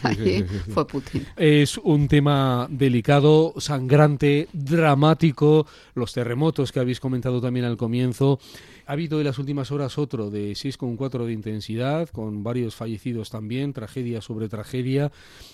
allí 0.03 0.46
fue 0.74 0.88
Putin. 0.88 1.25
Es 1.36 1.77
un 1.77 2.07
tema 2.07 2.67
delicado 2.69 3.53
sangrante, 3.74 4.48
dramático, 4.53 5.65
los 5.96 6.13
terremotos 6.13 6.72
que 6.72 6.80
habéis 6.80 7.00
comentado 7.00 7.42
también 7.42 7.65
al 7.65 7.75
comienzo. 7.75 8.39
Ha 8.85 8.93
habido 8.93 9.19
en 9.19 9.25
las 9.25 9.39
últimas 9.39 9.71
horas 9.71 9.97
otro 9.97 10.29
de 10.29 10.51
6,4 10.51 11.25
de 11.25 11.31
intensidad, 11.31 12.09
con 12.09 12.43
varios 12.43 12.75
fallecidos 12.75 13.29
también, 13.29 13.71
tragedia 13.71 14.19
sobre 14.19 14.49
tragedia, 14.49 15.09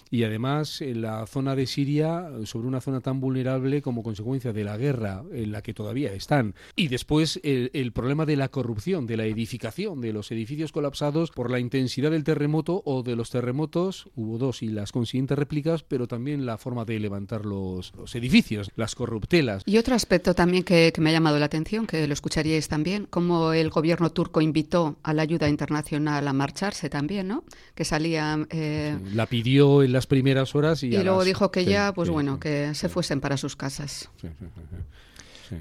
y 0.10 0.24
además 0.24 0.82
en 0.82 1.04
la 1.04 1.28
zona 1.28 1.56
de 1.56 1.68
Siria, 1.68 2.28
sobre 2.46 2.68
una 2.68 2.82
zona 2.82 3.02
tan 3.02 3.20
vulnerable 3.20 3.84
como 3.84 4.02
consecuencia 4.02 4.52
de 4.52 4.64
la 4.64 4.78
guerra 4.78 5.24
en 5.32 5.52
la 5.52 5.62
que 5.62 5.76
todavía 5.76 6.12
están. 6.14 6.56
Y 6.76 6.88
después 6.88 7.40
el, 7.44 7.92
problema 7.92 8.26
de 8.26 8.36
la 8.36 8.50
corrupción, 8.50 9.06
de 9.06 9.18
la 9.18 9.26
edificación, 9.26 10.02
de 10.02 10.14
los 10.14 10.32
edificios 10.32 10.72
colapsados 10.72 11.30
por 11.30 11.52
la 11.52 11.60
intensidad 11.60 12.10
del 12.10 12.24
terremoto 12.24 12.82
o 12.86 13.04
de 13.04 13.16
los 13.16 13.30
terremotos, 13.30 14.10
hubo 14.16 14.40
dos 14.40 14.64
y 14.64 14.70
las 14.70 14.92
consiguientes 14.92 15.38
réplicas, 15.38 15.84
pero 15.84 16.08
también 16.08 16.48
la 16.48 16.58
forma 16.58 16.86
de 16.86 17.00
levantar 17.00 17.46
los, 17.46 17.94
edificios, 18.16 18.72
las 18.76 18.96
corruptelas. 18.96 19.62
Y 19.68 19.78
otro 19.78 19.94
aspecto 19.94 20.34
también 20.34 20.64
que, 20.64 20.92
que 20.92 21.02
me 21.02 21.12
ha 21.12 21.14
llamado 21.14 21.38
la 21.38 21.46
atención, 21.46 21.86
que 21.86 22.08
lo 22.08 22.14
escucharíais 22.14 22.68
también, 22.68 23.06
como 23.20 23.52
el 23.52 23.70
gobierno 23.70 24.12
turco 24.12 24.40
invitó 24.40 24.96
a 25.04 25.14
la 25.14 25.24
ayuda 25.24 25.50
internacional 25.50 26.26
a 26.26 26.32
marcharse 26.32 26.90
también, 26.90 27.28
¿no? 27.28 27.44
Que 27.76 27.84
salía... 27.84 28.48
Eh, 28.50 28.98
la 29.14 29.26
pidió 29.26 29.84
en 29.84 29.92
las 29.92 30.08
primeras 30.08 30.56
horas 30.56 30.84
y... 30.84 30.88
Y 30.88 31.04
luego 31.04 31.26
dijo 31.26 31.52
que 31.52 31.66
ya, 31.66 31.92
pues 31.92 32.10
bueno, 32.10 32.40
que 32.40 32.74
se 32.76 32.88
fuesen 32.88 33.20
para 33.20 33.36
sus 33.36 33.58
casas. 33.58 34.10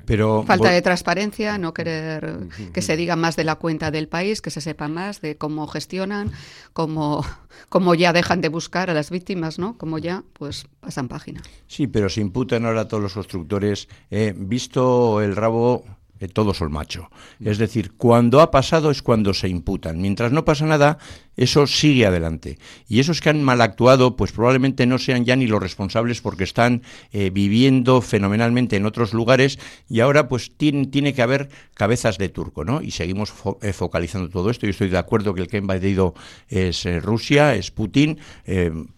Pero 0.04 0.44
falta 0.44 0.70
de 0.70 0.82
transparencia, 0.82 1.58
no 1.58 1.74
querer 1.74 2.46
que 2.72 2.80
se 2.80 2.96
diga 2.96 3.16
más 3.16 3.34
de 3.34 3.42
la 3.42 3.56
cuenta 3.56 3.90
del 3.90 4.06
país, 4.06 4.40
que 4.40 4.50
se 4.50 4.60
sepa 4.60 4.86
más 4.86 5.20
de 5.20 5.36
cómo 5.36 5.66
gestionan, 5.66 6.30
cómo, 6.72 7.24
cómo 7.68 7.96
ya 7.96 8.12
dejan 8.12 8.40
de 8.40 8.50
buscar 8.50 8.88
a 8.88 8.94
las 8.94 9.10
víctimas, 9.10 9.58
¿no? 9.58 9.76
Como 9.78 9.98
ya 9.98 10.22
pues 10.34 10.68
pasan 10.78 11.08
página. 11.08 11.42
Sí, 11.66 11.88
pero 11.88 12.08
se 12.08 12.20
imputan 12.20 12.66
ahora 12.66 12.82
a 12.82 12.88
todos 12.88 13.02
los 13.02 13.14
constructores. 13.14 13.88
Eh, 14.10 14.32
visto 14.36 15.22
el 15.22 15.34
rabo 15.34 15.84
eh, 16.20 16.28
todo 16.28 16.54
sol 16.54 16.70
macho. 16.70 17.10
Es 17.40 17.58
decir, 17.58 17.92
cuando 17.96 18.40
ha 18.40 18.50
pasado 18.50 18.90
es 18.90 19.02
cuando 19.02 19.34
se 19.34 19.48
imputan. 19.48 20.00
Mientras 20.00 20.32
no 20.32 20.44
pasa 20.44 20.66
nada, 20.66 20.98
eso 21.38 21.66
sigue 21.66 22.04
adelante. 22.04 22.58
Y 22.88 23.00
esos 23.00 23.20
que 23.20 23.30
han 23.30 23.42
mal 23.42 23.60
actuado, 23.60 24.16
pues 24.16 24.32
probablemente 24.32 24.84
no 24.86 24.98
sean 24.98 25.24
ya 25.24 25.36
ni 25.36 25.46
los 25.46 25.62
responsables 25.62 26.20
porque 26.20 26.44
están 26.44 26.82
eh, 27.12 27.30
viviendo 27.30 28.02
fenomenalmente 28.02 28.76
en 28.76 28.84
otros 28.84 29.14
lugares 29.14 29.58
y 29.88 30.00
ahora 30.00 30.28
pues 30.28 30.52
tiene, 30.56 30.86
tiene 30.88 31.14
que 31.14 31.22
haber 31.22 31.48
cabezas 31.74 32.18
de 32.18 32.28
turco, 32.28 32.64
¿no? 32.64 32.82
Y 32.82 32.90
seguimos 32.90 33.32
eh, 33.62 33.72
focalizando 33.72 34.28
todo 34.28 34.50
esto. 34.50 34.66
Yo 34.66 34.70
estoy 34.70 34.88
de 34.88 34.98
acuerdo 34.98 35.34
que 35.34 35.40
el 35.40 35.48
que 35.48 35.56
ha 35.56 35.60
invadido 35.60 36.14
es 36.48 36.84
Rusia, 37.02 37.54
es 37.54 37.70
Putin, 37.70 38.18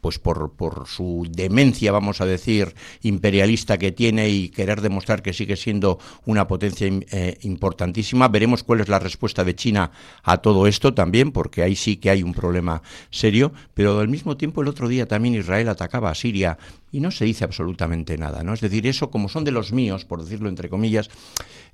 pues 0.01 0.19
por, 0.19 0.53
por 0.53 0.87
su 0.87 1.27
demencia, 1.31 1.93
vamos 1.93 2.21
a 2.21 2.27
decir, 2.27 2.75
imperialista 3.03 3.79
que 3.79 3.93
tiene 3.93 4.31
y 4.31 4.49
querer 4.49 4.81
demostrar 4.81 5.23
que 5.23 5.33
sigue 5.33 5.57
siendo 5.57 5.99
una 6.25 6.47
potencia 6.47 6.87
eh, 6.89 7.39
importantísima. 7.43 8.29
Veremos 8.29 8.63
cuál 8.63 8.81
es 8.81 8.89
la 8.89 8.99
respuesta 8.99 9.45
de 9.45 9.55
China 9.55 9.91
a 10.23 10.39
todo 10.39 10.67
esto 10.67 10.95
también, 10.95 11.33
porque 11.33 11.63
ahí 11.63 11.77
sí 11.77 11.97
que 11.97 12.11
hay 12.11 12.23
un 12.23 12.30
problema 12.35 12.83
serio, 13.11 13.53
pero 13.75 13.99
al 13.99 14.09
mismo 14.09 14.37
tiempo 14.37 14.63
el 14.63 14.69
otro 14.69 14.89
día 14.89 15.07
también 15.07 15.35
Israel 15.35 15.69
atacaba 15.69 16.11
a 16.11 16.15
Siria 16.15 16.59
y 16.93 17.01
no 17.01 17.11
se 17.11 17.25
dice 17.25 17.45
absolutamente 17.45 18.17
nada, 18.19 18.43
¿no? 18.43 18.53
Es 18.55 18.61
decir, 18.61 18.87
eso 18.87 19.11
como 19.11 19.29
son 19.29 19.45
de 19.45 19.53
los 19.53 19.73
míos, 19.73 20.05
por 20.05 20.23
decirlo 20.23 20.49
entre 20.49 20.69
comillas, 20.69 21.11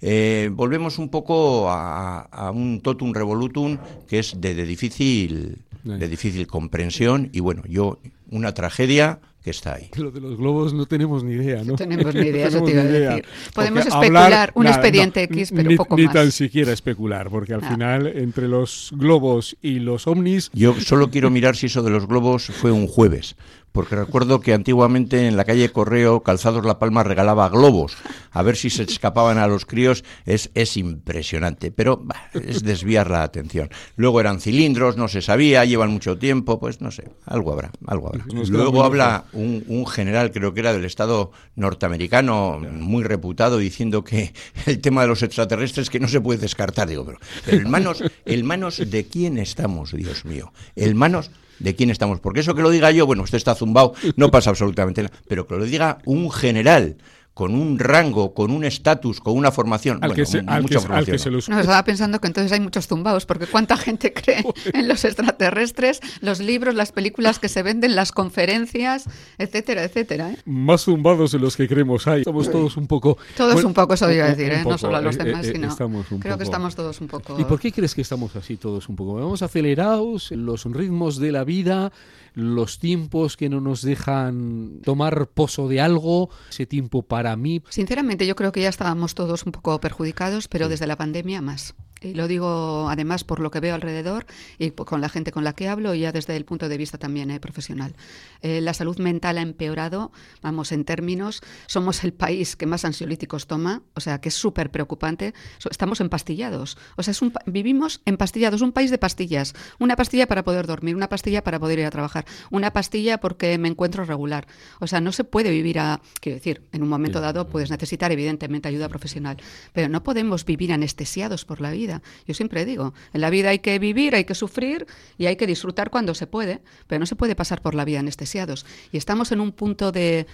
eh, 0.01 0.51
volvemos 0.53 0.99
un 0.99 1.09
poco 1.09 1.71
a, 1.71 2.51
un 2.55 2.81
totum 2.81 3.13
revolutum 3.13 3.79
que 4.07 4.19
es 4.19 4.41
de, 4.41 4.55
de 4.55 4.67
difícil 4.67 5.59
de 5.85 6.09
difícil 6.09 6.47
comprensión 6.47 7.31
y 7.33 7.41
bueno, 7.41 7.63
yo 7.69 7.99
una 8.31 8.53
tragedia 8.55 9.21
que 9.47 9.51
está 9.53 9.77
ahí. 9.77 9.89
Lo 9.97 10.11
de 10.11 10.21
los 10.21 10.37
globos 10.37 10.75
no 10.75 10.87
tenemos 10.87 11.23
ni 11.23 11.35
idea, 11.35 11.59
¿no? 11.63 11.71
No 11.71 11.77
tenemos 11.77 12.13
ni 12.13 12.27
idea, 12.27 12.49
eso 12.49 12.65
te 12.65 12.73
iba 12.73 12.83
a 12.83 12.85
decir. 12.85 13.25
Podemos 13.55 13.87
especular 13.87 14.51
un 14.57 14.67
expediente 14.67 15.23
X, 15.23 15.53
pero 15.55 15.69
ni, 15.69 15.77
poco 15.77 15.97
más. 15.97 16.05
Ni 16.05 16.13
tan 16.13 16.33
siquiera 16.33 16.73
especular, 16.73 17.31
porque 17.31 17.55
al 17.55 17.63
ah. 17.63 17.71
final, 17.71 18.09
entre 18.09 18.49
los 18.49 18.91
globos 18.97 19.57
y 19.63 19.79
los 19.79 20.09
ovnis... 20.09 20.51
Yo 20.53 20.75
solo 20.81 21.13
quiero 21.13 21.31
mirar 21.31 21.55
si 21.55 21.67
eso 21.67 21.85
de 21.85 21.91
los 21.91 22.09
globos 22.09 22.47
fue 22.47 22.73
un 22.73 22.89
jueves, 22.89 23.37
porque 23.77 23.95
recuerdo 23.95 24.41
que 24.41 24.55
antiguamente 24.55 25.29
en 25.29 25.37
la 25.37 25.45
calle 25.45 25.69
Correo, 25.69 26.23
Calzados 26.23 26.65
La 26.65 26.79
Palma 26.79 27.03
regalaba 27.03 27.51
globos, 27.51 27.95
a 28.31 28.43
ver 28.43 28.57
si 28.57 28.71
se 28.71 28.85
escapaban 28.85 29.37
a 29.37 29.47
los 29.49 29.67
críos, 29.67 30.03
es, 30.25 30.51
es 30.55 30.79
impresionante, 30.79 31.71
pero 31.71 32.03
es 32.33 32.63
desviar 32.63 33.11
la 33.11 33.23
atención. 33.23 33.69
Luego 33.97 34.19
eran 34.19 34.41
cilindros, 34.41 34.97
no 34.97 35.09
se 35.09 35.21
sabía, 35.21 35.63
llevan 35.67 35.91
mucho 35.91 36.17
tiempo, 36.17 36.59
pues 36.59 36.81
no 36.81 36.91
sé, 36.91 37.11
algo 37.27 37.53
habrá, 37.53 37.71
algo 37.87 38.09
habrá. 38.09 38.25
Luego 38.49 38.83
habla 38.83 39.25
un, 39.35 39.63
un, 39.69 39.87
general, 39.87 40.33
creo 40.33 40.55
que 40.55 40.61
era 40.61 40.73
del 40.73 40.87
Estado 40.87 41.33
norteamericano, 41.55 42.59
muy 42.59 43.05
reputado, 43.05 43.59
diciendo 43.59 44.05
que 44.05 44.33
el 44.65 44.81
tema 44.81 45.03
de 45.03 45.09
los 45.09 45.23
extraterrestres 45.23 45.91
que 45.91 46.01
no 46.01 46.09
se 46.09 46.23
puede 46.23 46.41
descartar. 46.41 46.89
Digo, 46.89 47.05
pero, 47.05 47.19
pero 47.45 47.59
el 47.59 47.69
manos, 47.69 48.03
el 48.25 48.43
manos 48.43 48.81
de 48.91 49.05
quién 49.05 49.37
estamos, 49.37 49.93
Dios 49.93 50.25
mío. 50.25 50.51
El 50.77 50.95
manos 50.95 51.31
de 51.59 51.75
quién 51.75 51.91
estamos. 51.91 52.21
Porque 52.21 52.41
eso 52.41 52.55
que 52.55 52.63
lo 52.63 52.71
diga 52.71 52.91
yo, 52.91 53.07
bueno, 53.07 53.23
usted 53.23 53.39
está 53.39 53.55
zumbado, 53.55 53.95
no 54.17 54.31
pasa 54.31 54.51
absolutamente 54.51 55.03
nada. 55.03 55.15
Pero 55.29 55.47
que 55.47 55.57
lo 55.57 55.65
diga 55.65 55.99
un 56.05 56.31
general 56.31 56.97
con 57.37 57.55
un 57.55 57.79
rango, 57.79 58.33
con 58.33 58.51
un 58.51 58.65
estatus, 58.65 59.21
con 59.21 59.37
una 59.37 59.53
formación. 59.53 59.99
Al 60.01 60.15
que 60.15 60.25
se, 60.25 60.43
No, 60.43 60.57
estaba 60.57 61.85
pensando 61.85 62.19
que 62.19 62.29
entonces 62.29 62.51
hay 62.51 62.61
muchos 62.61 62.89
tumbados, 62.89 63.27
porque 63.27 63.47
cuánta 63.47 63.77
gente 63.77 64.15
cree 64.15 64.43
en 64.73 64.89
los 64.89 65.05
extraterrestres, 65.05 66.01
los 66.23 66.41
libros, 66.41 66.75
las 66.75 66.93
películas 66.93 67.39
que 67.39 67.51
se 67.51 67.63
venden, 67.63 67.95
las 67.95 68.11
conferencias, 68.11 69.05
etcétera, 69.37 69.85
etcétera. 69.85 70.31
¿eh? 70.31 70.39
Más 70.47 70.87
tumbados 70.87 71.35
en 71.35 71.43
los 71.43 71.59
que 71.59 71.69
creemos 71.69 72.07
hay. 72.07 72.21
Estamos 72.21 72.51
todos 72.51 72.79
un 72.79 72.87
poco... 72.87 73.19
Todos 73.37 73.63
un 73.65 73.75
poco, 73.75 73.93
eso 73.93 74.11
iba 74.11 74.25
a 74.25 74.29
decir, 74.29 74.51
¿eh? 74.55 74.65
no 74.65 74.79
solo 74.79 74.97
a 74.97 75.03
los 75.03 75.17
eh, 75.17 75.25
demás, 75.25 75.45
eh, 75.45 75.53
sino... 75.53 75.77
creo 76.19 76.39
que 76.39 76.45
estamos 76.45 76.75
todos 76.75 77.03
un 77.03 77.09
poco... 77.09 77.39
¿Y 77.39 77.45
por 77.45 77.61
qué 77.61 77.71
crees 77.71 77.95
que 77.95 78.01
estamos 78.01 78.35
así 78.35 78.57
todos 78.57 78.89
un 78.89 78.97
poco? 78.97 79.17
¿Vamos 79.17 79.43
acelerados 79.43 80.31
los 80.31 80.65
ritmos 80.65 81.19
de 81.19 81.33
la 81.33 81.45
vida? 81.45 81.93
los 82.37 82.79
tiempos 82.79 83.37
que 83.37 83.49
no 83.49 83.63
nos 83.63 83.81
dejan 83.81 84.81
tomar 84.85 85.27
pozo 85.29 85.69
de 85.69 85.81
algo, 85.81 86.29
ese 86.51 86.67
tiempo 86.67 87.03
para 87.03 87.26
mí. 87.35 87.63
Sinceramente, 87.71 88.27
yo 88.27 88.37
creo 88.37 88.53
que 88.53 88.61
ya 88.61 88.69
estábamos 88.69 89.17
todos 89.17 89.45
un 89.45 89.53
poco 89.53 89.81
perjudicados, 89.81 90.47
pero 90.47 90.69
desde 90.69 90.87
la 90.87 90.97
pandemia 90.97 91.43
más. 91.43 91.75
Y 92.07 92.15
lo 92.15 92.29
digo 92.29 92.89
además 92.89 93.25
por 93.25 93.41
lo 93.41 93.51
que 93.51 93.61
veo 93.61 93.75
alrededor 93.75 94.27
y 94.59 94.71
con 94.71 95.01
la 95.01 95.09
gente 95.09 95.33
con 95.33 95.45
la 95.45 95.55
que 95.55 95.69
hablo 95.69 95.95
y 95.95 96.01
ya 96.01 96.13
desde 96.13 96.37
el 96.37 96.45
punto 96.45 96.69
de 96.69 96.77
vista 96.77 96.99
también 96.99 97.31
eh, 97.31 97.41
profesional. 97.41 97.95
Eh, 98.43 98.61
la 98.61 98.75
salud 98.75 98.99
mental 98.99 99.39
ha 99.39 99.43
empeorado, 99.43 100.13
vamos, 100.43 100.73
en 100.73 100.85
términos, 100.85 101.43
somos 101.67 102.05
el 102.05 102.13
país 102.13 102.57
que 102.57 102.67
más 102.67 102.85
ansiolíticos 102.85 103.47
toma, 103.47 103.83
o 103.95 104.01
sea, 104.01 104.21
que 104.21 104.29
es 104.29 104.35
súper 104.35 104.71
preocupante. 104.71 105.35
estamos 105.71 106.01
empastillados, 106.01 106.79
o 106.97 107.03
sea, 107.03 107.13
es 107.13 107.23
un, 107.23 107.33
vivimos 107.47 108.01
empastillados, 108.05 108.63
un 108.63 108.73
país 108.73 108.91
de 108.91 108.99
pastillas. 108.99 109.55
Una 109.79 109.97
pastilla 109.97 110.27
para 110.27 110.45
poder 110.45 110.67
dormir, 110.67 110.97
una 110.97 111.09
pastilla 111.09 111.43
para 111.43 111.59
poder 111.59 111.79
ir 111.79 111.87
a 111.87 111.91
trabajar, 111.91 112.25
una 112.51 112.73
pastilla 112.73 113.19
porque 113.19 113.59
me 113.59 113.69
encuentro 113.69 114.05
regular. 114.05 114.47
O 114.81 114.87
sea, 114.87 115.01
no 115.01 115.13
se 115.13 115.25
puede 115.25 115.51
vivir 115.51 115.79
a, 115.79 116.01
quiero 116.21 116.37
decir, 116.37 116.63
en 116.73 116.83
un 116.83 116.89
momento 116.89 117.21
dado 117.21 117.49
puedes 117.49 117.71
necesitar 117.71 118.13
evidentemente 118.13 118.69
ayuda 118.69 118.89
profesional, 118.89 119.37
pero 119.73 119.89
no 119.89 120.03
podemos 120.03 120.45
vivir 120.45 120.73
anestesiados 120.73 121.45
por 121.45 121.61
la 121.61 121.71
vida. 121.71 121.96
Yo 122.27 122.35
siempre 122.35 122.65
digo, 122.65 122.95
en 123.13 123.21
la 123.21 123.31
vida 123.31 123.51
hay 123.51 123.61
que 123.61 123.79
vivir, 123.79 124.15
hay 124.15 124.25
que 124.25 124.35
sufrir 124.35 124.87
y 125.19 125.27
hay 125.27 125.37
que 125.37 125.47
disfrutar 125.47 125.91
cuando 125.91 126.15
se 126.15 126.27
puede, 126.27 126.63
pero 126.87 126.99
no 126.99 127.07
se 127.07 127.17
puede 127.17 127.35
pasar 127.35 127.63
por 127.63 127.75
la 127.75 127.85
vida 127.85 128.01
anestesiados. 128.01 128.67
Y 128.93 128.97
estamos 128.97 129.33
en 129.33 129.41
un 129.41 129.53
punto 129.53 129.93
de... 129.93 130.27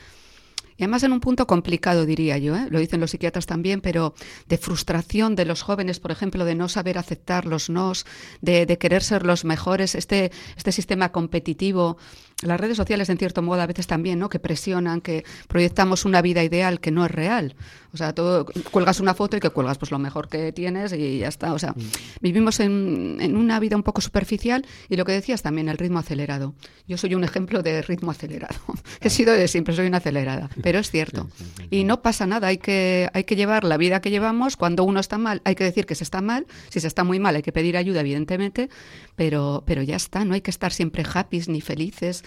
Y 0.78 0.84
además 0.84 1.02
en 1.02 1.12
un 1.12 1.20
punto 1.20 1.46
complicado, 1.46 2.06
diría 2.06 2.38
yo, 2.38 2.56
¿eh? 2.56 2.66
lo 2.70 2.78
dicen 2.78 2.98
los 2.98 3.10
psiquiatras 3.10 3.44
también, 3.44 3.82
pero 3.82 4.14
de 4.48 4.56
frustración 4.56 5.36
de 5.36 5.44
los 5.44 5.60
jóvenes, 5.60 6.00
por 6.00 6.10
ejemplo, 6.10 6.46
de 6.46 6.54
no 6.54 6.68
saber 6.68 6.96
aceptar 6.96 7.44
los 7.44 7.68
nos, 7.68 8.06
de, 8.40 8.64
de 8.64 8.78
querer 8.78 9.02
ser 9.02 9.26
los 9.26 9.44
mejores, 9.44 9.94
este, 9.94 10.32
este 10.56 10.72
sistema 10.72 11.12
competitivo 11.12 11.98
las 12.42 12.60
redes 12.60 12.76
sociales, 12.76 13.08
en 13.08 13.18
cierto 13.18 13.42
modo, 13.42 13.60
a 13.60 13.66
veces 13.66 13.86
también, 13.86 14.18
¿no? 14.18 14.28
Que 14.28 14.38
presionan, 14.38 15.00
que 15.00 15.24
proyectamos 15.48 16.04
una 16.04 16.22
vida 16.22 16.42
ideal 16.42 16.80
que 16.80 16.90
no 16.90 17.04
es 17.04 17.10
real. 17.10 17.54
O 17.92 17.96
sea, 17.96 18.14
todo, 18.14 18.46
cuelgas 18.70 19.00
una 19.00 19.14
foto 19.14 19.36
y 19.36 19.40
que 19.40 19.50
cuelgas 19.50 19.76
pues 19.76 19.90
lo 19.90 19.98
mejor 19.98 20.28
que 20.28 20.52
tienes 20.52 20.92
y 20.94 21.18
ya 21.18 21.28
está. 21.28 21.52
O 21.52 21.58
sea, 21.58 21.72
mm. 21.72 21.82
vivimos 22.20 22.58
en, 22.60 23.18
en, 23.20 23.36
una 23.36 23.60
vida 23.60 23.76
un 23.76 23.82
poco 23.82 24.00
superficial 24.00 24.64
y 24.88 24.96
lo 24.96 25.04
que 25.04 25.12
decías 25.12 25.42
también, 25.42 25.68
el 25.68 25.76
ritmo 25.76 25.98
acelerado. 25.98 26.54
Yo 26.88 26.96
soy 26.96 27.14
un 27.14 27.22
ejemplo 27.22 27.62
de 27.62 27.82
ritmo 27.82 28.10
acelerado. 28.10 28.58
He 29.00 29.10
sido 29.10 29.34
de 29.34 29.46
siempre, 29.46 29.74
soy 29.74 29.86
una 29.86 29.98
acelerada, 29.98 30.48
pero 30.62 30.78
es 30.78 30.90
cierto. 30.90 31.28
Y 31.70 31.84
no 31.84 32.00
pasa 32.00 32.26
nada, 32.26 32.48
hay 32.48 32.58
que, 32.58 33.10
hay 33.12 33.24
que 33.24 33.36
llevar 33.36 33.64
la 33.64 33.76
vida 33.76 34.00
que 34.00 34.10
llevamos. 34.10 34.56
Cuando 34.56 34.84
uno 34.84 35.00
está 35.00 35.18
mal, 35.18 35.42
hay 35.44 35.54
que 35.54 35.64
decir 35.64 35.84
que 35.84 35.94
se 35.94 36.04
está 36.04 36.22
mal. 36.22 36.46
Si 36.70 36.80
se 36.80 36.88
está 36.88 37.04
muy 37.04 37.20
mal, 37.20 37.36
hay 37.36 37.42
que 37.42 37.52
pedir 37.52 37.76
ayuda, 37.76 38.00
evidentemente, 38.00 38.70
pero, 39.16 39.64
pero 39.66 39.82
ya 39.82 39.96
está, 39.96 40.24
no 40.24 40.34
hay 40.34 40.40
que 40.40 40.50
estar 40.50 40.72
siempre 40.72 41.04
happy 41.12 41.42
ni 41.48 41.60
felices 41.60 42.24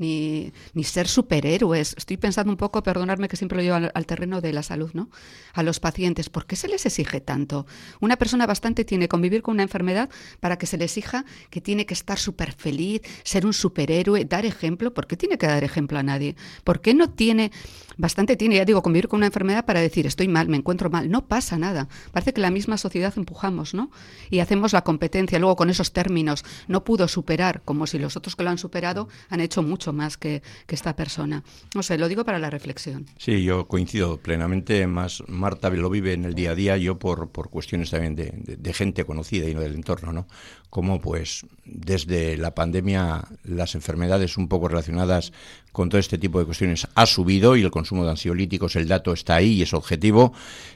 ni, 0.00 0.52
ni, 0.72 0.82
ser 0.82 1.06
superhéroes. 1.06 1.94
Estoy 1.96 2.16
pensando 2.16 2.50
un 2.50 2.56
poco, 2.56 2.82
perdonarme 2.82 3.28
que 3.28 3.36
siempre 3.36 3.58
lo 3.58 3.62
llevo 3.62 3.90
al, 3.92 4.06
terreno 4.06 4.40
de 4.40 4.52
la 4.52 4.62
salud, 4.62 4.90
¿no? 4.94 5.10
A 5.52 5.62
los 5.62 5.78
pacientes, 5.78 6.30
¿por 6.30 6.46
qué 6.46 6.56
se 6.56 6.68
les 6.68 6.86
exige 6.86 7.20
tanto? 7.20 7.66
Una 8.00 8.16
persona 8.16 8.46
bastante 8.46 8.84
tiene 8.84 9.08
convivir 9.08 9.42
con 9.42 9.54
una 9.54 9.62
enfermedad 9.62 10.08
para 10.40 10.56
que 10.56 10.66
se 10.66 10.78
le 10.78 10.86
exija 10.86 11.26
que 11.50 11.60
tiene 11.60 11.84
que 11.84 11.94
estar 11.94 12.18
súper 12.18 12.52
feliz, 12.52 13.02
ser 13.24 13.44
un 13.44 13.52
superhéroe, 13.52 14.24
dar 14.24 14.46
ejemplo. 14.46 14.92
¿Por 14.94 15.06
qué 15.06 15.16
tiene 15.16 15.36
que 15.36 15.46
dar 15.46 15.62
ejemplo 15.62 15.98
a 15.98 16.02
nadie? 16.02 16.34
¿Por 16.64 16.80
qué 16.80 16.94
no 16.94 17.10
tiene, 17.10 17.52
bastante 17.98 18.36
tiene, 18.36 18.56
ya 18.56 18.64
digo, 18.64 18.82
convivir 18.82 19.08
con 19.08 19.18
una 19.18 19.26
enfermedad 19.26 19.66
para 19.66 19.80
decir 19.80 20.06
estoy 20.06 20.28
mal, 20.28 20.48
me 20.48 20.56
encuentro 20.56 20.88
mal? 20.88 21.10
No 21.10 21.28
pasa 21.28 21.58
nada. 21.58 21.88
Parece 22.10 22.32
que 22.32 22.40
la 22.40 22.50
misma 22.50 22.78
sociedad 22.78 23.12
empujamos, 23.16 23.74
¿no? 23.74 23.90
Y 24.30 24.38
hacemos 24.38 24.72
la 24.72 24.82
competencia, 24.82 25.38
luego 25.38 25.56
con 25.56 25.68
esos 25.68 25.92
términos, 25.92 26.42
no 26.68 26.84
pudo 26.84 27.06
superar, 27.06 27.60
como 27.66 27.86
si 27.86 27.98
los 27.98 28.16
otros 28.16 28.34
que 28.34 28.44
lo 28.44 28.50
han 28.50 28.56
superado 28.56 29.08
han 29.28 29.40
hecho 29.40 29.62
mucho 29.62 29.89
más 29.92 30.16
que, 30.16 30.42
esta 30.68 30.94
persona. 30.94 31.42
No 31.74 31.82
sé, 31.82 31.98
lo 31.98 32.08
digo 32.08 32.24
para 32.24 32.38
la 32.38 32.48
reflexión. 32.48 33.06
Sí, 33.18 33.42
yo 33.42 33.66
coincido 33.66 34.18
plenamente. 34.18 34.86
Más 34.86 35.22
Marta 35.26 35.68
lo 35.68 35.90
vive 35.90 36.12
en 36.12 36.24
el 36.24 36.34
día 36.34 36.52
a 36.52 36.54
día, 36.54 36.76
yo 36.76 36.98
por, 36.98 37.30
por 37.30 37.50
cuestiones 37.50 37.90
también 37.90 38.14
de, 38.14 38.32
de, 38.32 38.72
gente 38.72 39.04
conocida 39.04 39.48
y 39.48 39.54
no 39.54 39.60
del 39.60 39.74
entorno, 39.74 40.12
¿no? 40.12 40.26
Como 40.70 41.00
pues 41.00 41.44
desde 41.64 42.36
la 42.36 42.54
pandemia 42.54 43.24
las 43.44 43.74
enfermedades 43.74 44.36
un 44.36 44.48
poco 44.48 44.68
relacionadas 44.68 45.32
con 45.72 45.88
todo 45.88 46.00
este 46.00 46.18
tipo 46.18 46.38
de 46.38 46.46
cuestiones 46.46 46.88
ha 46.94 47.06
subido 47.06 47.56
y 47.56 47.62
el 47.62 47.70
consumo 47.70 48.04
de 48.04 48.10
ansiolíticos, 48.10 48.76
el 48.76 48.88
dato 48.88 49.12
está 49.12 49.36
ahí 49.36 49.52
y 49.52 49.62
es 49.62 49.72
objetivo. 49.72 50.32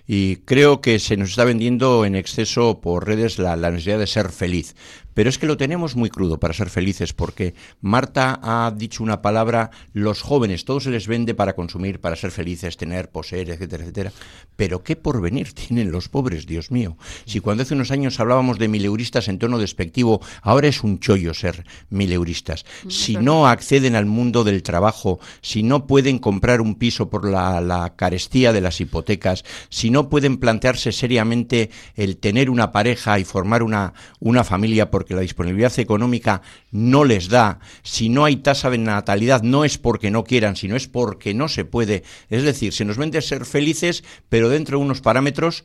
Y 0.06 0.36
creo 0.36 0.80
que 0.80 0.98
se 0.98 1.16
nos 1.16 1.30
está 1.30 1.44
vendiendo 1.44 2.04
en 2.04 2.14
exceso 2.14 2.80
por 2.80 3.06
redes 3.06 3.38
la, 3.38 3.56
necesidad 3.56 3.98
de 3.98 4.06
ser 4.06 4.30
feliz. 4.30 4.76
Pero 5.14 5.30
es 5.30 5.38
que 5.38 5.46
lo 5.46 5.56
tenemos 5.56 5.94
muy 5.94 6.10
crudo 6.10 6.38
para 6.38 6.54
ser 6.54 6.70
felices 6.70 7.12
porque 7.12 7.54
Marta 7.80 8.40
ha 8.42 8.72
dicho 8.72 9.02
una 9.02 9.22
palabra, 9.22 9.70
los 9.92 10.22
jóvenes, 10.22 10.64
todo 10.64 10.80
se 10.80 10.90
les 10.90 11.06
vende 11.06 11.34
para 11.34 11.54
consumir, 11.54 12.00
para 12.00 12.16
ser 12.16 12.32
felices, 12.32 12.76
tener, 12.76 13.10
poseer, 13.10 13.50
etcétera, 13.50 13.84
etcétera. 13.84 14.12
Pero 14.56 14.82
¿qué 14.82 14.96
porvenir 14.96 15.52
tienen 15.52 15.92
los 15.92 16.08
pobres, 16.08 16.46
Dios 16.46 16.72
mío? 16.72 16.96
Si 17.26 17.40
cuando 17.40 17.62
hace 17.62 17.74
unos 17.74 17.92
años 17.92 18.18
hablábamos 18.18 18.58
de 18.58 18.68
mileuristas 18.68 19.28
en 19.28 19.38
tono 19.38 19.58
despectivo, 19.84 20.20
ahora 20.42 20.68
es 20.68 20.82
un 20.82 20.98
chollo 20.98 21.34
ser 21.34 21.64
mileuristas. 21.90 22.64
Mm, 22.84 22.90
si 22.90 23.16
no 23.16 23.46
acceden 23.46 23.96
al 23.96 24.06
mundo 24.06 24.44
del 24.44 24.62
trabajo, 24.62 25.20
si 25.42 25.62
no 25.62 25.86
pueden 25.86 26.18
comprar 26.18 26.60
un 26.60 26.76
piso 26.76 27.10
por 27.10 27.28
la, 27.28 27.60
la 27.60 27.94
carestía 27.96 28.52
de 28.52 28.60
las 28.60 28.80
hipotecas, 28.80 29.44
si 29.68 29.90
no 29.90 30.08
pueden 30.08 30.38
plantearse 30.38 30.92
seriamente 30.92 31.70
el 31.96 32.16
tener 32.16 32.50
una 32.50 32.72
pareja 32.72 33.18
y 33.18 33.24
formar 33.24 33.62
una, 33.62 33.92
una 34.20 34.44
familia 34.44 34.90
porque 34.90 35.14
la 35.14 35.20
disponibilidad 35.20 35.78
económica 35.78 36.42
no 36.70 37.04
les 37.04 37.28
da, 37.28 37.60
si 37.82 38.08
no 38.08 38.24
hay 38.24 38.36
tasa 38.36 38.70
de 38.70 38.78
natalidad 38.78 39.42
no 39.42 39.64
es 39.64 39.78
porque 39.78 40.10
no 40.10 40.24
quieran, 40.24 40.56
sino 40.56 40.76
es 40.76 40.88
porque 40.88 41.34
no 41.34 41.48
se 41.48 41.64
puede. 41.64 42.04
Es 42.30 42.42
decir, 42.42 42.72
se 42.72 42.84
nos 42.84 42.96
vende 42.96 43.20
ser 43.20 43.44
felices, 43.44 44.04
pero 44.28 44.48
dentro 44.48 44.78
de 44.78 44.84
unos 44.84 45.00
parámetros 45.00 45.64